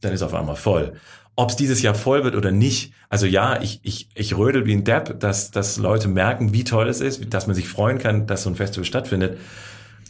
[0.00, 0.94] dann ist auf einmal voll.
[1.34, 4.74] Ob es dieses Jahr voll wird oder nicht, also ja, ich, ich, ich rödel wie
[4.74, 8.26] ein Depp, dass, dass Leute merken, wie toll es ist, dass man sich freuen kann,
[8.26, 9.38] dass so ein Festival stattfindet.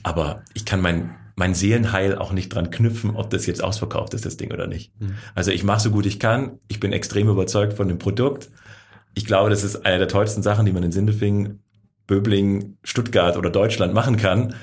[0.03, 4.27] Aber ich kann mein, mein Seelenheil auch nicht dran knüpfen, ob das jetzt ausverkauft ist,
[4.27, 4.93] das Ding oder nicht.
[5.01, 5.15] Mhm.
[5.35, 6.59] Also ich mache so gut ich kann.
[6.67, 8.51] Ich bin extrem überzeugt von dem Produkt.
[9.15, 11.63] Ich glaube, das ist eine der tollsten Sachen, die man in Sindelfingen,
[12.07, 14.55] Böbling, Stuttgart oder Deutschland machen kann.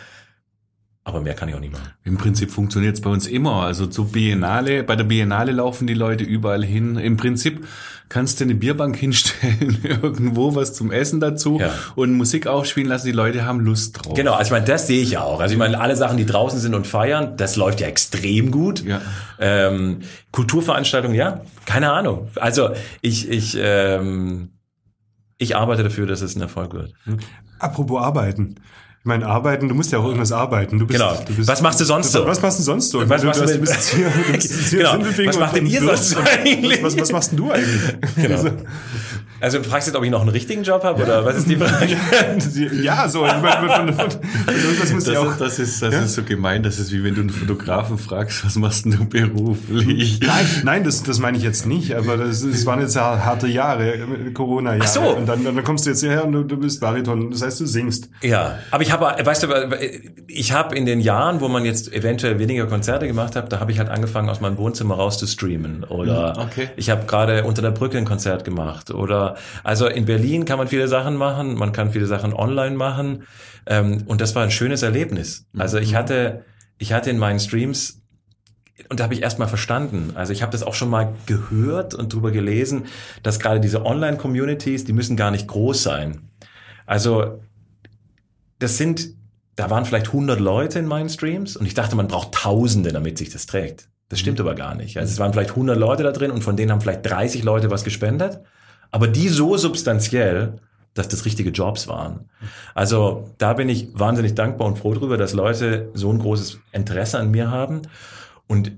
[1.09, 1.89] Aber mehr kann ich auch nicht machen.
[2.03, 3.63] Im Prinzip funktioniert es bei uns immer.
[3.63, 6.97] Also zu Biennale, bei der Biennale laufen die Leute überall hin.
[6.97, 7.65] Im Prinzip
[8.09, 11.73] kannst du eine Bierbank hinstellen, irgendwo was zum Essen dazu ja.
[11.95, 13.07] und Musik aufspielen lassen.
[13.07, 14.13] Die Leute haben Lust drauf.
[14.13, 15.39] Genau, also ich meine, das sehe ich ja auch.
[15.39, 18.83] Also ich meine, alle Sachen, die draußen sind und feiern, das läuft ja extrem gut.
[18.85, 19.01] Ja.
[19.39, 22.27] Ähm, Kulturveranstaltungen, ja, keine Ahnung.
[22.35, 22.69] Also
[23.01, 24.49] ich, ich, ähm,
[25.39, 26.93] ich arbeite dafür, dass es ein Erfolg wird.
[27.57, 28.55] Apropos arbeiten.
[28.99, 30.77] Ich meine, arbeiten, du musst ja auch irgendwas arbeiten.
[30.77, 31.15] Du bist, genau.
[31.25, 32.25] Du bist, was machst du sonst so?
[32.25, 33.09] Was machst du sonst so?
[33.09, 34.99] Was, machst du, du, bist hier, du bist hier genau.
[35.25, 36.83] Was macht denn ihr sonst eigentlich?
[36.83, 37.81] Was, was, machst denn du eigentlich?
[38.15, 38.35] Genau.
[38.35, 38.51] Also,
[39.41, 41.55] also du fragst jetzt, ob ich noch einen richtigen Job habe oder was ist die
[41.55, 41.95] Frage?
[42.83, 43.25] ja, so.
[43.25, 43.93] Ich meine,
[44.79, 46.01] das, muss das, auch, ist, das, ist, das ja?
[46.01, 46.63] ist so gemein.
[46.63, 50.19] Das ist wie wenn du einen Fotografen fragst, was machst denn du beruflich?
[50.21, 51.95] Nein, nein das, das meine ich jetzt nicht.
[51.95, 53.99] Aber das, das waren jetzt harte Jahre,
[54.33, 54.83] Corona-Jahre.
[54.83, 55.01] Ach so.
[55.01, 57.31] Und dann, dann kommst du jetzt hierher und du, du bist Bariton.
[57.31, 58.09] Das heißt, du singst.
[58.21, 59.47] Ja, aber ich habe, weißt du,
[60.27, 63.71] ich habe in den Jahren, wo man jetzt eventuell weniger Konzerte gemacht hat, da habe
[63.71, 65.83] ich halt angefangen, aus meinem Wohnzimmer raus zu streamen.
[65.83, 66.69] Oder hm, okay.
[66.75, 68.91] ich habe gerade unter der Brücke ein Konzert gemacht.
[68.91, 69.28] Oder
[69.63, 73.23] also in Berlin kann man viele Sachen machen, man kann viele Sachen online machen.
[73.65, 75.45] Ähm, und das war ein schönes Erlebnis.
[75.57, 75.97] Also ich mhm.
[75.97, 76.45] hatte,
[76.77, 78.01] ich hatte in meinen Streams
[78.87, 80.11] und da habe ich erst mal verstanden.
[80.15, 82.85] Also ich habe das auch schon mal gehört und drüber gelesen,
[83.23, 86.29] dass gerade diese Online-Communities, die müssen gar nicht groß sein.
[86.85, 87.41] Also
[88.57, 89.09] das sind,
[89.55, 93.17] da waren vielleicht 100 Leute in meinen Streams und ich dachte, man braucht Tausende, damit
[93.17, 93.89] sich das trägt.
[94.07, 94.45] Das stimmt mhm.
[94.45, 94.97] aber gar nicht.
[94.97, 97.69] Also es waren vielleicht 100 Leute da drin und von denen haben vielleicht 30 Leute
[97.69, 98.39] was gespendet
[98.91, 100.59] aber die so substanziell,
[100.93, 102.29] dass das richtige Jobs waren.
[102.73, 107.19] Also da bin ich wahnsinnig dankbar und froh drüber, dass Leute so ein großes Interesse
[107.19, 107.83] an mir haben.
[108.47, 108.71] Und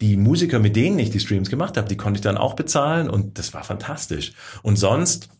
[0.00, 3.10] die Musiker, mit denen ich die Streams gemacht habe, die konnte ich dann auch bezahlen
[3.10, 4.32] und das war fantastisch.
[4.62, 5.30] Und sonst,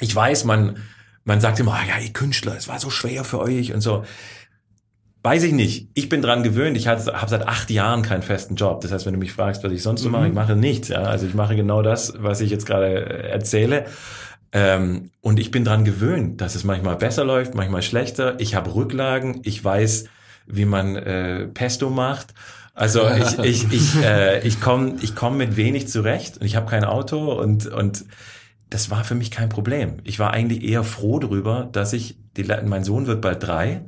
[0.00, 0.76] ich weiß, man,
[1.24, 4.04] man sagt immer, oh ja, ihr Künstler, es war so schwer für euch und so.
[5.22, 5.88] Weiß ich nicht.
[5.94, 6.76] Ich bin dran gewöhnt.
[6.76, 8.80] Ich habe seit acht Jahren keinen festen Job.
[8.82, 10.36] Das heißt, wenn du mich fragst, was ich sonst so mache, ich mhm.
[10.36, 10.88] mache nichts.
[10.88, 11.02] Ja?
[11.02, 13.86] Also ich mache genau das, was ich jetzt gerade erzähle.
[14.52, 18.38] Ähm, und ich bin dran gewöhnt, dass es manchmal besser läuft, manchmal schlechter.
[18.38, 19.40] Ich habe Rücklagen.
[19.42, 20.04] Ich weiß,
[20.46, 22.32] wie man äh, Pesto macht.
[22.74, 26.70] Also ich ich ich äh, ich komme ich komm mit wenig zurecht und ich habe
[26.70, 28.04] kein Auto und und
[28.70, 29.96] das war für mich kein Problem.
[30.04, 33.82] Ich war eigentlich eher froh darüber, dass ich die, mein Sohn wird bald drei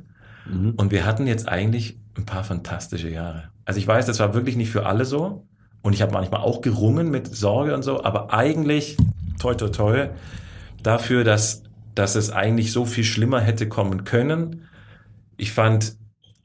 [0.51, 0.73] Mhm.
[0.77, 3.45] Und wir hatten jetzt eigentlich ein paar fantastische Jahre.
[3.65, 5.47] Also ich weiß, das war wirklich nicht für alle so.
[5.81, 8.97] Und ich habe manchmal auch gerungen mit Sorge und so, aber eigentlich,
[9.39, 10.09] toi, toi, toi,
[10.83, 11.63] dafür, dass,
[11.95, 14.67] dass es eigentlich so viel schlimmer hätte kommen können.
[15.37, 15.95] Ich fand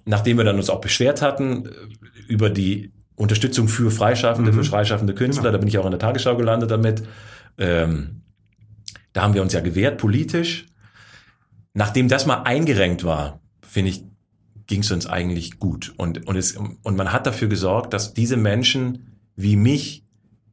[0.07, 1.71] nachdem wir dann uns auch beschwert hatten äh,
[2.29, 6.37] über die Unterstützung für Freischaffende, für freischaffende Künstler, da bin ich auch in der Tagesschau
[6.37, 7.03] gelandet damit.
[7.59, 8.23] Ähm,
[9.13, 10.67] da haben wir uns ja gewehrt politisch.
[11.73, 13.41] Nachdem das mal eingerenkt war,
[13.77, 14.05] finde ich,
[14.67, 15.93] ging es uns eigentlich gut.
[15.99, 20.03] Und, und, es, und man hat dafür gesorgt, dass diese Menschen wie mich,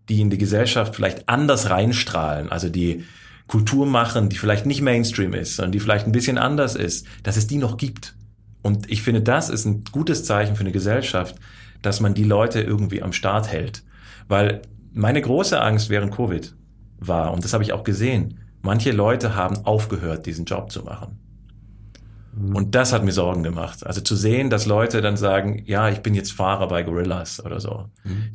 [0.10, 3.06] die in die Gesellschaft vielleicht anders reinstrahlen, also die
[3.48, 7.38] Kultur machen, die vielleicht nicht Mainstream ist, sondern die vielleicht ein bisschen anders ist, dass
[7.38, 8.14] es die noch gibt.
[8.62, 11.36] Und ich finde, das ist ein gutes Zeichen für eine Gesellschaft,
[11.82, 13.84] dass man die Leute irgendwie am Start hält.
[14.28, 16.54] Weil meine große Angst während Covid
[17.00, 21.23] war, und das habe ich auch gesehen, manche Leute haben aufgehört, diesen Job zu machen.
[22.36, 23.86] Und das hat mir Sorgen gemacht.
[23.86, 27.60] Also zu sehen, dass Leute dann sagen, ja, ich bin jetzt Fahrer bei Gorillas oder
[27.60, 27.86] so,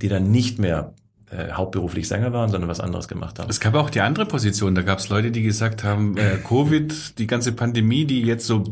[0.01, 0.95] die dann nicht mehr
[1.31, 3.51] äh, hauptberuflich Sänger waren, sondern was anderes gemacht haben.
[3.51, 4.75] Es gab auch die andere Position.
[4.75, 8.65] Da gab es Leute, die gesagt haben, äh, Covid, die ganze Pandemie, die jetzt so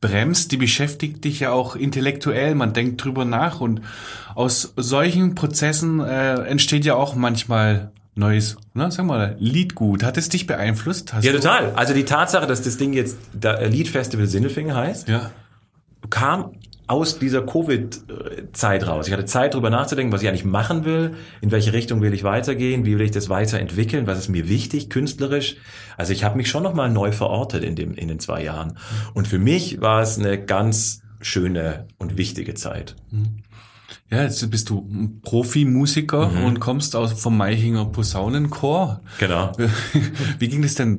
[0.00, 2.54] bremst, die beschäftigt dich ja auch intellektuell.
[2.54, 3.82] Man denkt drüber nach und
[4.34, 10.02] aus solchen Prozessen äh, entsteht ja auch manchmal neues, ne, sag mal, Liedgut.
[10.02, 11.12] Hat es dich beeinflusst?
[11.14, 11.72] Hast Ja, total.
[11.76, 15.30] Also die Tatsache, dass das Ding jetzt da- äh, Liedfestival Sindelfingen heißt, Ja.
[16.10, 16.52] kam
[16.88, 19.06] aus dieser Covid-Zeit raus.
[19.08, 22.24] Ich hatte Zeit, drüber nachzudenken, was ich eigentlich machen will, in welche Richtung will ich
[22.24, 25.56] weitergehen, wie will ich das weiterentwickeln, was ist mir wichtig, künstlerisch.
[25.98, 28.78] Also ich habe mich schon nochmal neu verortet in, dem, in den zwei Jahren.
[29.14, 32.96] Und für mich war es eine ganz schöne und wichtige Zeit.
[34.10, 36.44] Ja, jetzt bist du ein Profimusiker Mhm.
[36.44, 39.00] und kommst aus vom Meichinger Posaunenchor.
[39.18, 39.52] Genau.
[40.38, 40.98] Wie ging das denn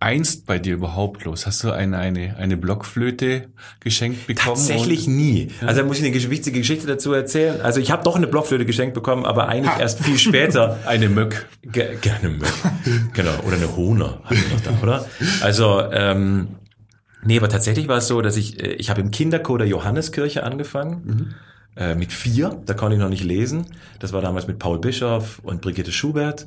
[0.00, 1.46] einst bei dir überhaupt los?
[1.46, 3.48] Hast du eine, eine, eine Blockflöte
[3.80, 4.56] geschenkt bekommen?
[4.56, 5.48] Tatsächlich nie.
[5.62, 7.62] Also da muss ich eine witzige Geschichte dazu erzählen.
[7.62, 10.78] Also ich habe doch eine Blockflöte geschenkt bekommen, aber eigentlich erst viel später.
[10.86, 11.46] Eine Möck.
[11.62, 12.52] Ge gerne Möck.
[13.14, 13.32] genau.
[13.46, 15.06] Oder eine Hohner hatten wir noch da, oder?
[15.40, 16.48] Also, ähm,
[17.24, 20.42] nee, aber tatsächlich war es so, dass ich, äh, ich habe im Kinderchor der Johanneskirche
[20.42, 21.34] angefangen.
[21.76, 23.66] Äh, mit vier, da konnte ich noch nicht lesen.
[23.98, 26.46] Das war damals mit Paul Bischoff und Brigitte Schubert.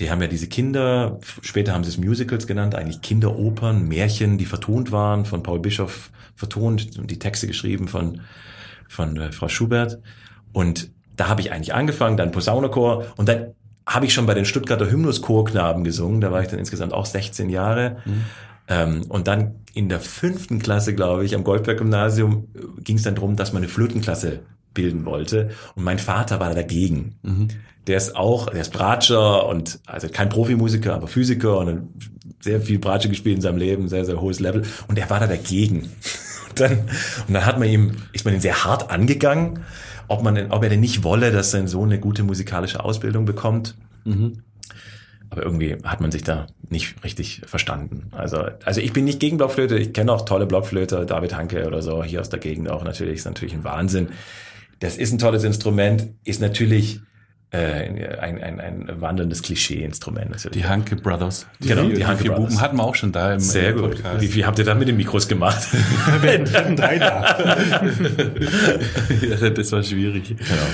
[0.00, 4.44] Die haben ja diese Kinder, später haben sie es Musicals genannt, eigentlich Kinderopern, Märchen, die
[4.46, 8.20] vertont waren, von Paul Bischoff vertont und die Texte geschrieben von,
[8.88, 9.98] von äh, Frau Schubert.
[10.52, 13.54] Und da habe ich eigentlich angefangen, dann Posaunenchor und dann
[13.86, 16.20] habe ich schon bei den Stuttgarter Hymnuschorknaben gesungen.
[16.20, 17.98] Da war ich dann insgesamt auch 16 Jahre.
[18.68, 23.14] Ähm, und dann in der fünften Klasse, glaube ich, am Goldberg-Gymnasium äh, ging es dann
[23.14, 24.40] darum, dass man eine Flötenklasse
[24.74, 25.50] bilden wollte.
[25.74, 27.16] Und mein Vater war da dagegen.
[27.86, 31.88] Der ist auch, der ist Bratscher und also kein Profimusiker, aber Physiker und
[32.40, 34.62] sehr viel Bratsche gespielt in seinem Leben, sehr, sehr hohes Level.
[34.88, 35.88] Und er war da dagegen.
[36.48, 36.78] Und dann,
[37.28, 39.58] und dann hat man ihm, ist man ihn sehr hart angegangen,
[40.08, 43.76] ob man, ob er denn nicht wolle, dass sein Sohn eine gute musikalische Ausbildung bekommt.
[45.30, 48.10] Aber irgendwie hat man sich da nicht richtig verstanden.
[48.12, 49.76] Also, also ich bin nicht gegen Blockflöte.
[49.76, 53.16] Ich kenne auch tolle Blockflöte, David Hanke oder so, hier aus der Gegend auch natürlich.
[53.16, 54.08] Ist natürlich ein Wahnsinn.
[54.78, 57.00] Das ist ein tolles Instrument, ist natürlich
[57.50, 57.58] äh,
[58.18, 60.30] ein, ein, ein wandelndes Klischee-Instrument.
[60.30, 60.58] natürlich.
[60.58, 61.46] Die Hanke Brothers.
[61.60, 62.50] Genau, vier, die Hanke vier Brothers.
[62.50, 63.90] Buben hatten wir auch schon da im, Sehr im gut.
[63.92, 64.20] Podcast.
[64.20, 65.62] Wie viel habt ihr da mit den Mikros gemacht?
[69.22, 70.28] ja, das war schwierig.
[70.28, 70.66] Genau.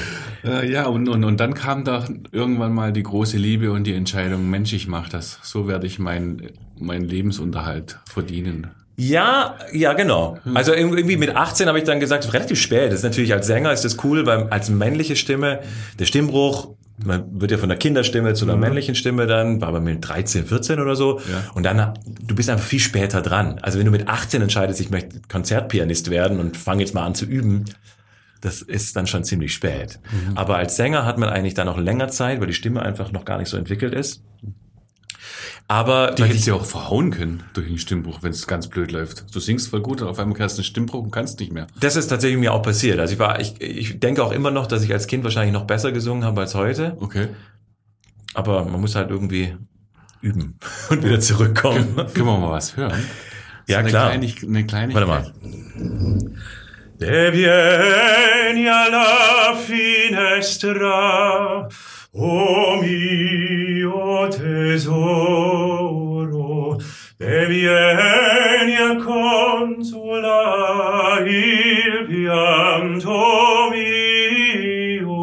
[0.44, 3.94] Äh, ja, und, und, und dann kam da irgendwann mal die große Liebe und die
[3.94, 5.38] Entscheidung, Mensch, ich mach das.
[5.42, 8.68] So werde ich meinen mein Lebensunterhalt verdienen.
[8.96, 10.38] Ja, ja, genau.
[10.54, 12.88] Also irgendwie mit 18 habe ich dann gesagt, relativ spät.
[12.88, 15.60] Das ist natürlich als Sänger ist das cool, weil als männliche Stimme,
[15.98, 19.80] der Stimmbruch, man wird ja von der Kinderstimme zu einer männlichen Stimme dann, war bei
[19.80, 21.20] mir mit 13, 14 oder so.
[21.20, 21.50] Ja.
[21.54, 23.58] Und dann, du bist einfach viel später dran.
[23.62, 27.14] Also wenn du mit 18 entscheidest, ich möchte Konzertpianist werden und fange jetzt mal an
[27.14, 27.64] zu üben,
[28.42, 30.00] das ist dann schon ziemlich spät.
[30.34, 33.24] Aber als Sänger hat man eigentlich dann noch länger Zeit, weil die Stimme einfach noch
[33.24, 34.22] gar nicht so entwickelt ist.
[35.68, 39.34] Aber Die hättest ja auch verhauen können durch den Stimmbruch, wenn es ganz blöd läuft.
[39.34, 41.68] Du singst voll gut und auf einmal hast du einen Stimmbruch und kannst nicht mehr.
[41.78, 42.98] Das ist tatsächlich mir auch passiert.
[42.98, 45.64] Also ich war, ich, ich denke auch immer noch, dass ich als Kind wahrscheinlich noch
[45.64, 46.96] besser gesungen habe als heute.
[47.00, 47.28] Okay.
[48.34, 49.56] Aber man muss halt irgendwie
[50.20, 50.58] üben
[50.90, 51.94] und wieder zurückkommen.
[51.94, 53.04] Können wir mal was hören?
[53.68, 54.10] Ja, eine klar.
[54.10, 55.08] Kleinig, eine Kleinigkeit.
[55.08, 56.32] Warte mal.
[57.02, 61.66] e vieni alla finestra
[62.12, 65.70] o mio tesoro.
[67.18, 75.18] E vieni a consolare il pianto mio.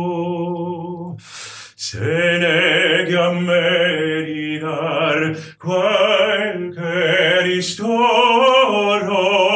[1.75, 9.48] Se neghi a meritar quel che ristoro.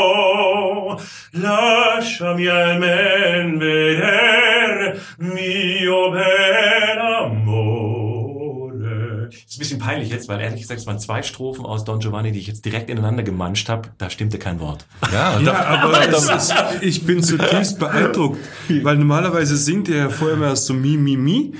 [2.19, 8.03] Lasciami almen veder mio bel amore.
[9.31, 12.31] Ist ein bisschen peinlich jetzt, weil ehrlich gesagt, es waren zwei Strophen aus Don Giovanni,
[12.31, 13.89] die ich jetzt direkt ineinander gemanscht habe.
[13.97, 14.85] Da stimmte kein Wort.
[15.11, 18.39] Ja, Ja, aber das ist, ich bin zutiefst beeindruckt,
[18.83, 21.53] weil normalerweise singt ihr ja vorher immer erst so mi, mi, mi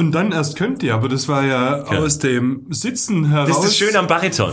[0.00, 3.64] und dann erst könnt ihr, aber das war ja, aus dem Sitzen heraus Das ist
[3.66, 4.52] das Schöne am Bariton.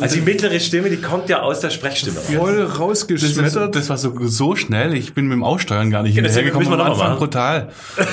[0.00, 2.26] Also die mittlere Stimme, die kommt ja aus der Sprechstimme raus.
[2.32, 3.74] voll Das, ist, rausgeschmettert.
[3.74, 6.68] das war so, so schnell, ich bin mit dem Aussteuern gar nicht Ja, hinterhergekommen.
[6.68, 7.70] mal Anfang brutal.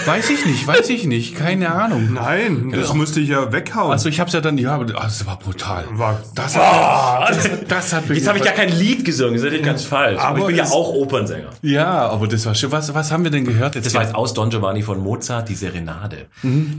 [0.07, 2.13] Weiß ich nicht, weiß ich nicht, keine Ahnung.
[2.13, 3.91] Nein, das musste ich ja weghauen.
[3.91, 5.85] Also ich hab's ja dann, ja, aber das war brutal.
[5.93, 9.45] War- das hat, das, das hat Jetzt habe ich gar kein Lied gesungen, das ist
[9.45, 10.19] natürlich ganz falsch.
[10.19, 11.49] Aber, Aber ich bin ja auch Opernsänger.
[11.61, 12.71] Ja, aber das war schön.
[12.71, 13.85] Was, was haben wir denn gehört jetzt?
[13.85, 16.25] Das war jetzt aus Don Giovanni von Mozart, die Serenade.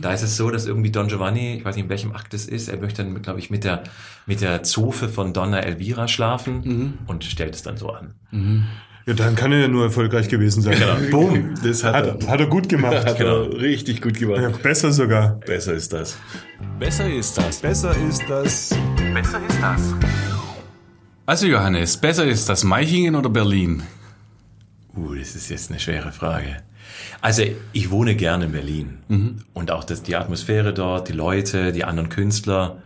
[0.01, 2.47] Da ist es so, dass irgendwie Don Giovanni, ich weiß nicht in welchem Akt es
[2.47, 3.83] ist, er möchte dann, glaube ich, mit der,
[4.27, 8.15] mit der Zofe von Donna Elvira schlafen und stellt es dann so an.
[9.07, 10.79] ja, dann kann er ja nur erfolgreich gewesen sein.
[11.11, 11.55] Boom.
[11.63, 13.17] das hat, Hat, hat er gut gemacht.
[13.19, 13.43] Genau.
[13.43, 14.41] richtig gut gemacht.
[14.41, 15.39] Ja, besser sogar.
[15.47, 16.17] Besser ist das.
[16.79, 17.61] Besser ist das.
[17.61, 18.75] Besser ist das.
[21.27, 23.83] Also Johannes, besser ist das Meichingen oder Berlin?
[24.97, 26.57] Uh, das ist jetzt eine schwere Frage.
[27.21, 28.99] Also ich wohne gerne in Berlin
[29.53, 32.83] und auch das, die Atmosphäre dort, die Leute, die anderen Künstler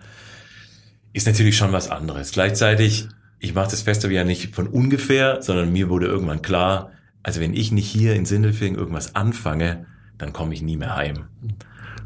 [1.12, 2.32] ist natürlich schon was anderes.
[2.32, 6.92] Gleichzeitig, ich mache das Festival ja nicht von ungefähr, sondern mir wurde irgendwann klar,
[7.22, 9.86] also wenn ich nicht hier in Sindelfingen irgendwas anfange,
[10.18, 11.24] dann komme ich nie mehr heim.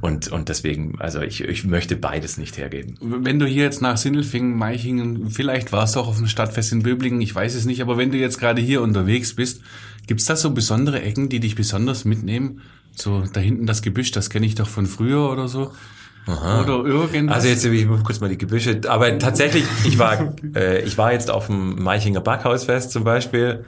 [0.01, 2.97] Und, und deswegen, also ich, ich möchte beides nicht hergeben.
[3.01, 6.83] Wenn du hier jetzt nach Sindelfingen, Meichingen, vielleicht warst du auch auf dem Stadtfest in
[6.83, 9.61] Böblingen, ich weiß es nicht, aber wenn du jetzt gerade hier unterwegs bist,
[10.07, 12.63] gibt's da so besondere Ecken, die dich besonders mitnehmen?
[12.95, 15.73] So da hinten das Gebüsch, das kenne ich doch von früher oder so.
[16.27, 17.37] Oder irgendwas.
[17.37, 18.81] Also jetzt ich muss kurz mal die Gebüsche.
[18.89, 23.65] Aber tatsächlich, ich war, äh, ich war jetzt auf dem Meichinger Backhausfest zum Beispiel.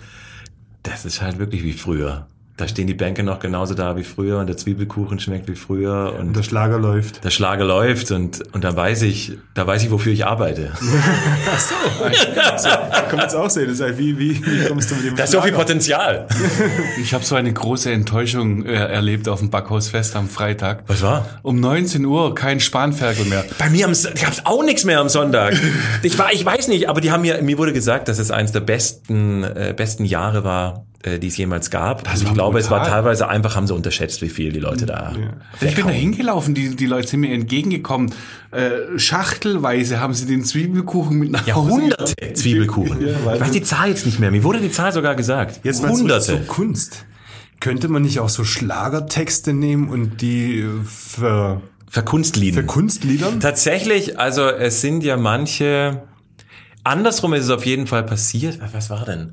[0.83, 2.27] Das ist halt wirklich wie früher.
[2.59, 6.15] Da stehen die Bänke noch genauso da wie früher und der Zwiebelkuchen schmeckt wie früher
[6.19, 7.25] und Der Schlager läuft.
[7.25, 10.71] der Schlager läuft und, und dann weiß ich, da weiß ich, wofür ich arbeite.
[13.09, 13.67] Kann man jetzt auch sehen.
[13.69, 16.27] Das ist halt wie, wie, wie kommst du mit dem Da ist so viel Potenzial.
[17.01, 20.85] ich habe so eine große Enttäuschung äh, erlebt auf dem Backhausfest am Freitag.
[20.87, 21.27] Was war?
[21.43, 23.45] Um 19 Uhr kein Spanferkel mehr.
[23.59, 23.95] Bei mir gab
[24.33, 25.55] es auch nichts mehr am Sonntag.
[26.03, 28.53] Ich war, ich weiß nicht, aber die haben mir, mir wurde gesagt, dass es eines
[28.53, 32.05] der besten, äh, besten Jahre war, äh, die es jemals gab.
[32.05, 32.93] Das Und ich glaube, es war brutal.
[33.03, 35.15] teilweise einfach, haben sie unterschätzt, wie viel die Leute da.
[35.61, 38.13] Ich bin da hingelaufen, die, die Leute sind mir entgegengekommen.
[38.51, 43.01] Äh, schachtelweise haben sie den Zwiebelkuchen mit nach Ja, Hause hunderte Zwiebelkuchen.
[43.07, 44.31] Ja, ich weiß die Zahl jetzt nicht mehr.
[44.31, 45.61] Mir wurde die Zahl sogar gesagt.
[45.65, 46.25] Jetzt hunderte.
[46.27, 47.05] zur Kunst.
[47.61, 52.61] Könnte man nicht auch so Schlagertexte nehmen und die äh, für, Verkunstlieden.
[52.61, 53.39] für Kunstliedern?
[53.41, 56.03] Tatsächlich, also es sind ja manche.
[56.85, 58.59] Andersrum ist es auf jeden Fall passiert.
[58.73, 59.31] Was war denn?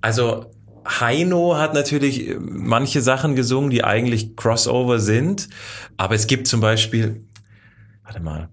[0.00, 0.46] Also
[0.86, 5.48] Heino hat natürlich äh, manche Sachen gesungen, die eigentlich Crossover sind.
[5.96, 7.24] Aber es gibt zum Beispiel,
[8.04, 8.48] warte mal,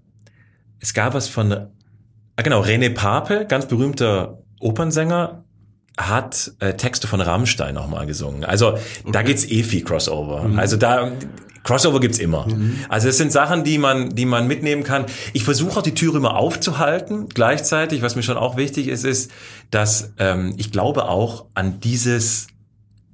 [0.80, 5.43] es gab was von, ah genau, René Pape, ganz berühmter Opernsänger,
[5.96, 8.44] hat äh, Texte von Rammstein auch mal gesungen.
[8.44, 8.78] Also
[9.10, 10.50] da geht's eh viel Crossover.
[10.56, 11.12] Also da
[11.62, 12.46] Crossover gibt's immer.
[12.88, 15.06] Also es sind Sachen, die man, die man mitnehmen kann.
[15.32, 17.28] Ich versuche auch die Türe immer aufzuhalten.
[17.30, 19.30] Gleichzeitig, was mir schon auch wichtig ist, ist,
[19.70, 22.48] dass ähm, ich glaube auch an dieses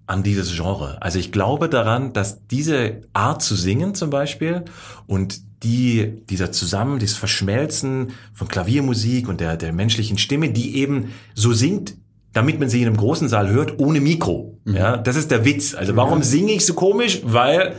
[0.07, 1.01] an dieses Genre.
[1.01, 4.65] Also ich glaube daran, dass diese Art zu singen zum Beispiel
[5.07, 11.13] und die, dieser Zusammen, dieses Verschmelzen von Klaviermusik und der, der menschlichen Stimme, die eben
[11.35, 11.95] so singt,
[12.33, 14.59] damit man sie in einem großen Saal hört, ohne Mikro.
[14.65, 15.75] Ja, das ist der Witz.
[15.75, 17.21] Also warum singe ich so komisch?
[17.25, 17.75] Weil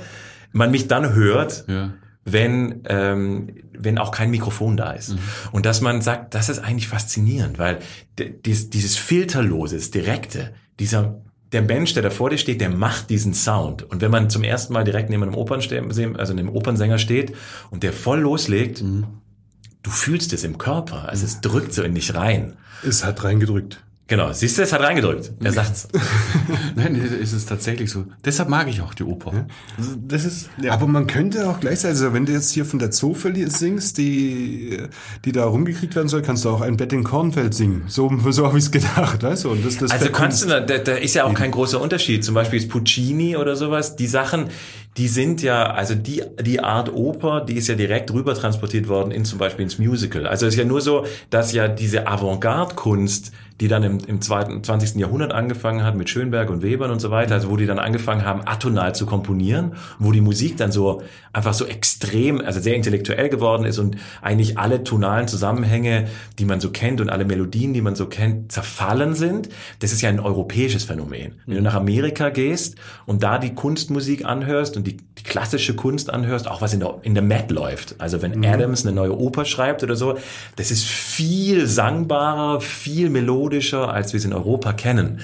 [0.51, 1.93] man mich dann hört, Ja.
[2.25, 5.15] wenn, ähm, wenn auch kein Mikrofon da ist.
[5.51, 7.79] Und dass man sagt, das ist eigentlich faszinierend, weil
[8.45, 11.21] dies, dieses filterlose, das direkte, dieser
[11.53, 13.83] der Mensch, der da vor dir steht, der macht diesen Sound.
[13.83, 15.85] Und wenn man zum ersten Mal direkt neben einem Opernste-
[16.17, 17.33] also einem Opernsänger steht
[17.71, 21.09] und der voll loslegt, du fühlst es im Körper.
[21.09, 22.53] Also es drückt so in dich rein.
[22.87, 23.83] Es hat reingedrückt.
[24.11, 25.31] Genau, siehst du, es hat reingedrückt.
[25.41, 25.87] Er sagt's.
[26.75, 28.03] Nein, es ist tatsächlich so.
[28.25, 29.45] Deshalb mag ich auch die Oper.
[30.05, 30.73] Das ist, ja.
[30.73, 34.83] Aber man könnte auch gleichzeitig, also wenn du jetzt hier von der Zofe singst, die,
[35.23, 37.85] die da rumgekriegt werden soll, kannst du auch ein Bett in Kornfeld singen.
[37.87, 39.51] So, so habe ich es gedacht, weißt du?
[39.51, 42.25] Und das, das Also kannst du, da da ist ja auch kein großer Unterschied.
[42.25, 43.95] Zum Beispiel ist Puccini oder sowas.
[43.95, 44.49] Die Sachen,
[44.97, 49.11] die sind ja, also die, die Art Oper, die ist ja direkt rüber transportiert worden
[49.11, 50.27] in zum Beispiel ins Musical.
[50.27, 54.63] Also es ist ja nur so, dass ja diese Avantgarde-Kunst, die dann im, im zweiten,
[54.63, 54.95] 20.
[54.95, 58.25] Jahrhundert angefangen hat mit Schönberg und Webern und so weiter, also wo die dann angefangen
[58.25, 63.29] haben, atonal zu komponieren, wo die Musik dann so einfach so extrem, also sehr intellektuell
[63.29, 66.07] geworden ist und eigentlich alle tonalen Zusammenhänge,
[66.39, 69.49] die man so kennt und alle Melodien, die man so kennt, zerfallen sind.
[69.79, 71.35] Das ist ja ein europäisches Phänomen.
[71.45, 72.75] Wenn du nach Amerika gehst
[73.05, 76.95] und da die Kunstmusik anhörst und die, die klassische Kunst anhörst, auch was in der,
[77.03, 77.95] in der Met läuft.
[77.99, 80.17] Also wenn Adams eine neue Oper schreibt oder so,
[80.55, 85.19] das ist viel sangbarer, viel melodischer, als wir es in Europa kennen.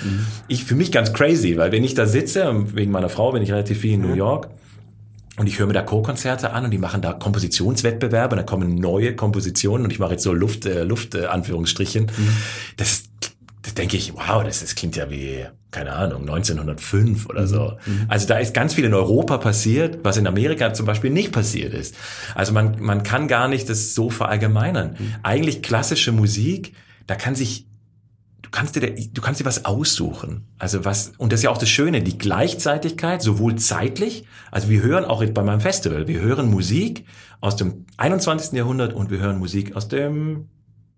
[0.48, 3.52] Ich, für mich ganz crazy, weil wenn ich da sitze, wegen meiner Frau bin ich
[3.52, 4.50] relativ viel in New York,
[5.40, 8.74] und ich höre mir da Co-Konzerte an und die machen da Kompositionswettbewerbe und da kommen
[8.76, 12.08] neue Kompositionen und ich mache jetzt so Luft, äh, Luft äh, Anführungsstrichen.
[12.76, 13.04] Das,
[13.62, 17.78] das denke ich, wow, das, das klingt ja wie, keine Ahnung, 1905 oder so.
[18.08, 21.74] Also da ist ganz viel in Europa passiert, was in Amerika zum Beispiel nicht passiert
[21.74, 21.96] ist.
[22.36, 24.96] Also man, man kann gar nicht das so verallgemeinern.
[25.24, 26.74] Eigentlich klassische Musik,
[27.06, 27.68] da kann sich
[28.48, 30.48] du kannst dir, du kannst dir was aussuchen.
[30.58, 34.82] Also was, und das ist ja auch das Schöne, die Gleichzeitigkeit, sowohl zeitlich, also wir
[34.82, 37.06] hören auch bei meinem Festival, wir hören Musik
[37.42, 38.54] aus dem 21.
[38.54, 40.48] Jahrhundert und wir hören Musik aus dem,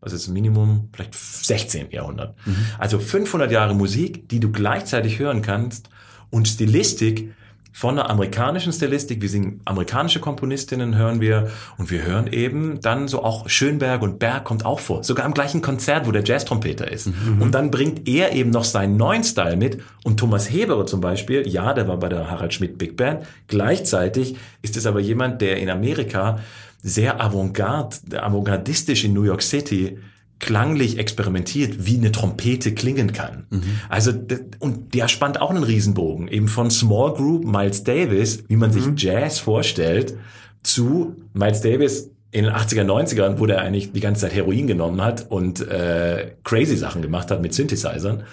[0.01, 1.91] was ist das Minimum, vielleicht 16.
[1.91, 2.35] Jahrhundert.
[2.77, 5.89] Also 500 Jahre Musik, die du gleichzeitig hören kannst
[6.29, 7.33] und Stilistik,
[7.71, 13.07] von der amerikanischen Stilistik, wir singen amerikanische Komponistinnen, hören wir und wir hören eben dann
[13.07, 16.91] so auch Schönberg und Berg kommt auch vor, sogar im gleichen Konzert, wo der Jazztrompeter
[16.91, 17.07] ist.
[17.39, 19.81] Und dann bringt er eben noch seinen neuen Style mit.
[20.03, 24.35] Und Thomas Heberer zum Beispiel, ja, der war bei der Harald Schmidt Big Band, gleichzeitig
[24.61, 26.39] ist es aber jemand, der in Amerika
[26.81, 29.99] sehr avantgarde, avantgardistisch in New York City
[30.39, 33.45] klanglich experimentiert, wie eine Trompete klingen kann.
[33.89, 38.55] Also d- und der spannt auch einen Riesenbogen, eben von Small Group Miles Davis, wie
[38.55, 40.15] man sich Jazz vorstellt,
[40.63, 45.01] zu Miles Davis in den 80er, 90ern, wo der eigentlich die ganze Zeit Heroin genommen
[45.01, 48.23] hat und äh, crazy Sachen gemacht hat mit Synthesizern,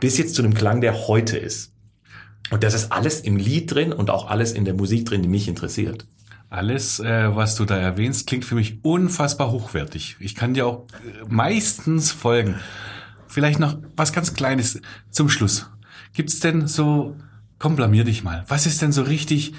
[0.00, 1.72] bis jetzt zu einem Klang, der heute ist.
[2.50, 5.28] Und das ist alles im Lied drin und auch alles in der Musik drin, die
[5.28, 6.04] mich interessiert.
[6.54, 10.14] Alles, äh, was du da erwähnst, klingt für mich unfassbar hochwertig.
[10.20, 12.60] Ich kann dir auch äh, meistens folgen.
[13.26, 14.80] Vielleicht noch was ganz Kleines
[15.10, 15.68] zum Schluss.
[16.12, 17.16] Gibt's denn so,
[17.58, 18.44] komm, blamier dich mal.
[18.46, 19.52] Was ist denn so richtig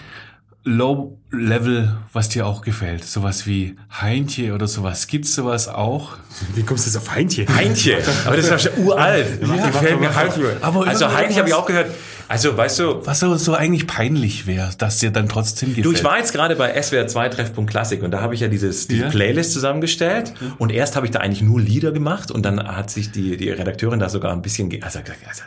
[0.64, 3.04] Low Level, was dir auch gefällt?
[3.04, 5.08] Sowas wie Heintje oder sowas.
[5.08, 6.14] Gibt's sowas auch?
[6.56, 7.46] Wie kommst du jetzt auf Heintje?
[7.54, 9.42] Heintje, aber das ist ja uralt.
[9.46, 10.58] Ja, Gefällt mir Heintje.
[10.62, 11.92] Aber also irgendwas- Heintje habe ich auch gehört.
[12.28, 15.86] Also weißt du, Was so, so eigentlich peinlich wäre, dass dir dann trotzdem gefällt.
[15.86, 18.48] Du, ich war jetzt gerade bei SWR 2 Treffpunkt Klassik und da habe ich ja
[18.48, 19.10] dieses, diese Ja.
[19.10, 23.12] Playlist zusammengestellt und erst habe ich da eigentlich nur Lieder gemacht und dann hat sich
[23.12, 25.44] die, die Redakteurin da sogar ein bisschen, ge also, also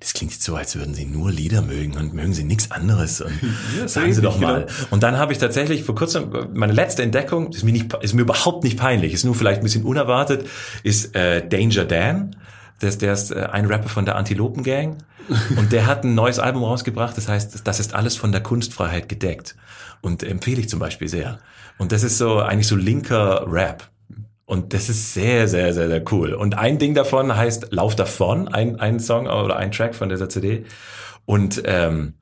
[0.00, 3.20] das klingt jetzt so, als würden sie nur Lieder mögen und mögen sie nichts anderes
[3.20, 3.32] und
[3.86, 4.62] sagen sie doch mal.
[4.62, 4.72] genau.
[4.90, 8.22] Und dann habe ich tatsächlich vor kurzem, meine letzte Entdeckung, ist mir, nicht, ist mir
[8.22, 10.46] überhaupt nicht peinlich, ist nur vielleicht ein bisschen unerwartet,
[10.82, 12.36] ist äh, Danger Dan.
[12.82, 14.98] Der ist, der ist äh, ein Rapper von der Antilopen Gang
[15.56, 19.08] und der hat ein neues Album rausgebracht, das heißt, das ist alles von der Kunstfreiheit
[19.08, 19.56] gedeckt
[20.00, 21.38] und empfehle ich zum Beispiel sehr.
[21.78, 23.90] Und das ist so eigentlich so linker Rap.
[24.44, 26.32] Und das ist sehr, sehr, sehr, sehr cool.
[26.32, 30.28] Und ein Ding davon heißt Lauf davon, ein, ein Song oder ein Track von dieser
[30.28, 30.64] CD.
[31.24, 32.14] Und ähm,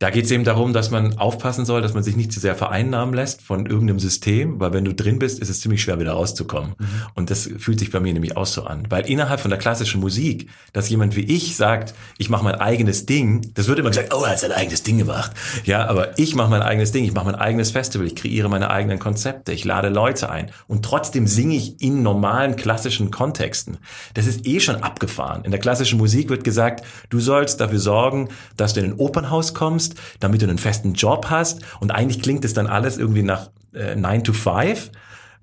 [0.00, 2.54] da geht es eben darum, dass man aufpassen soll, dass man sich nicht zu sehr
[2.54, 6.12] vereinnahmen lässt von irgendeinem System, weil wenn du drin bist, ist es ziemlich schwer wieder
[6.12, 6.74] rauszukommen.
[7.14, 8.86] Und das fühlt sich bei mir nämlich auch so an.
[8.88, 13.04] Weil innerhalb von der klassischen Musik, dass jemand wie ich sagt, ich mache mein eigenes
[13.04, 15.32] Ding, das wird immer gesagt, oh, er hat sein eigenes Ding gemacht.
[15.64, 18.70] Ja, aber ich mache mein eigenes Ding, ich mache mein eigenes Festival, ich kreiere meine
[18.70, 23.76] eigenen Konzepte, ich lade Leute ein und trotzdem singe ich in normalen klassischen Kontexten.
[24.14, 25.44] Das ist eh schon abgefahren.
[25.44, 29.52] In der klassischen Musik wird gesagt, du sollst dafür sorgen, dass du in ein Opernhaus
[29.52, 29.89] kommst,
[30.20, 33.96] damit du einen festen Job hast und eigentlich klingt es dann alles irgendwie nach äh,
[33.96, 34.90] 9 to 5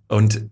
[0.08, 0.50] und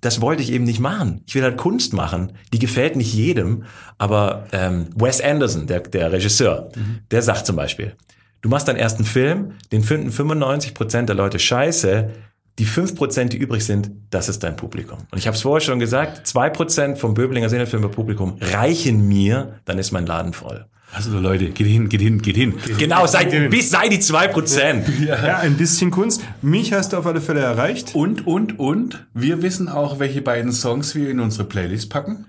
[0.00, 1.22] das wollte ich eben nicht machen.
[1.26, 2.32] Ich will halt Kunst machen.
[2.52, 3.64] Die gefällt nicht jedem,
[3.98, 6.70] aber ähm, Wes Anderson, der, der Regisseur,
[7.10, 7.94] der sagt zum Beispiel,
[8.42, 12.10] du machst deinen ersten Film, den finden 95% der Leute scheiße,
[12.58, 14.98] die 5%, die übrig sind, das ist dein Publikum.
[15.10, 19.78] Und ich habe es vorher schon gesagt, 2% vom Böblinger Sindelfilmer Publikum reichen mir, dann
[19.78, 20.66] ist mein Laden voll.
[20.94, 22.54] Also Leute, geht hin, geht hin, geht hin.
[22.78, 24.82] Genau, sei, bis sei die 2%.
[25.06, 26.22] Ja, ein bisschen Kunst.
[26.42, 27.94] Mich hast du auf alle Fälle erreicht.
[27.94, 32.26] Und, und, und, wir wissen auch, welche beiden Songs wir in unsere Playlist packen.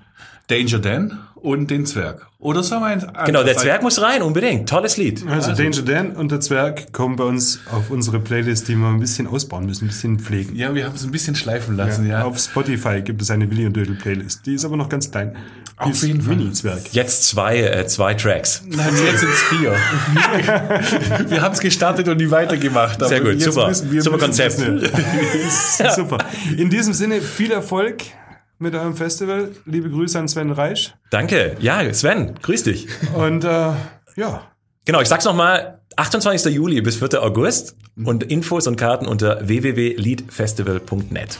[0.47, 2.27] Danger Dan und den Zwerg.
[2.39, 4.67] Oder wir eins Genau, der Zwerg muss rein, unbedingt.
[4.67, 5.25] Tolles Lied.
[5.27, 8.99] Also, Danger Dan und der Zwerg kommen bei uns auf unsere Playlist, die wir ein
[8.99, 10.55] bisschen ausbauen müssen, ein bisschen pflegen.
[10.55, 12.23] Ja, wir haben es ein bisschen schleifen lassen, ja.
[12.23, 14.45] Auf Spotify gibt es eine Willi und Dödel Playlist.
[14.45, 15.35] Die ist aber noch ganz klein.
[15.77, 16.35] Auf jeden Fall.
[16.35, 16.81] Mini-Zwerg.
[16.93, 18.61] Jetzt zwei, äh, zwei Tracks.
[18.67, 19.71] Nein, jetzt sind es vier.
[21.29, 22.97] wir haben es gestartet und nie weitergemacht.
[23.01, 23.67] aber Sehr gut, jetzt super.
[23.67, 24.57] müssen wir- Super Konzept.
[25.95, 26.17] Super.
[26.57, 28.03] In diesem Sinne, viel Erfolg
[28.59, 29.49] mit eurem Festival.
[29.65, 30.93] Liebe Grüße an Sven Reisch.
[31.09, 31.55] Danke.
[31.59, 32.87] Ja, Sven, grüß dich.
[33.15, 33.71] Und äh,
[34.15, 34.41] ja,
[34.85, 35.79] Genau, ich sag's nochmal.
[35.95, 36.53] 28.
[36.53, 37.21] Juli bis 4.
[37.23, 41.39] August und Infos und Karten unter www.liedfestival.net.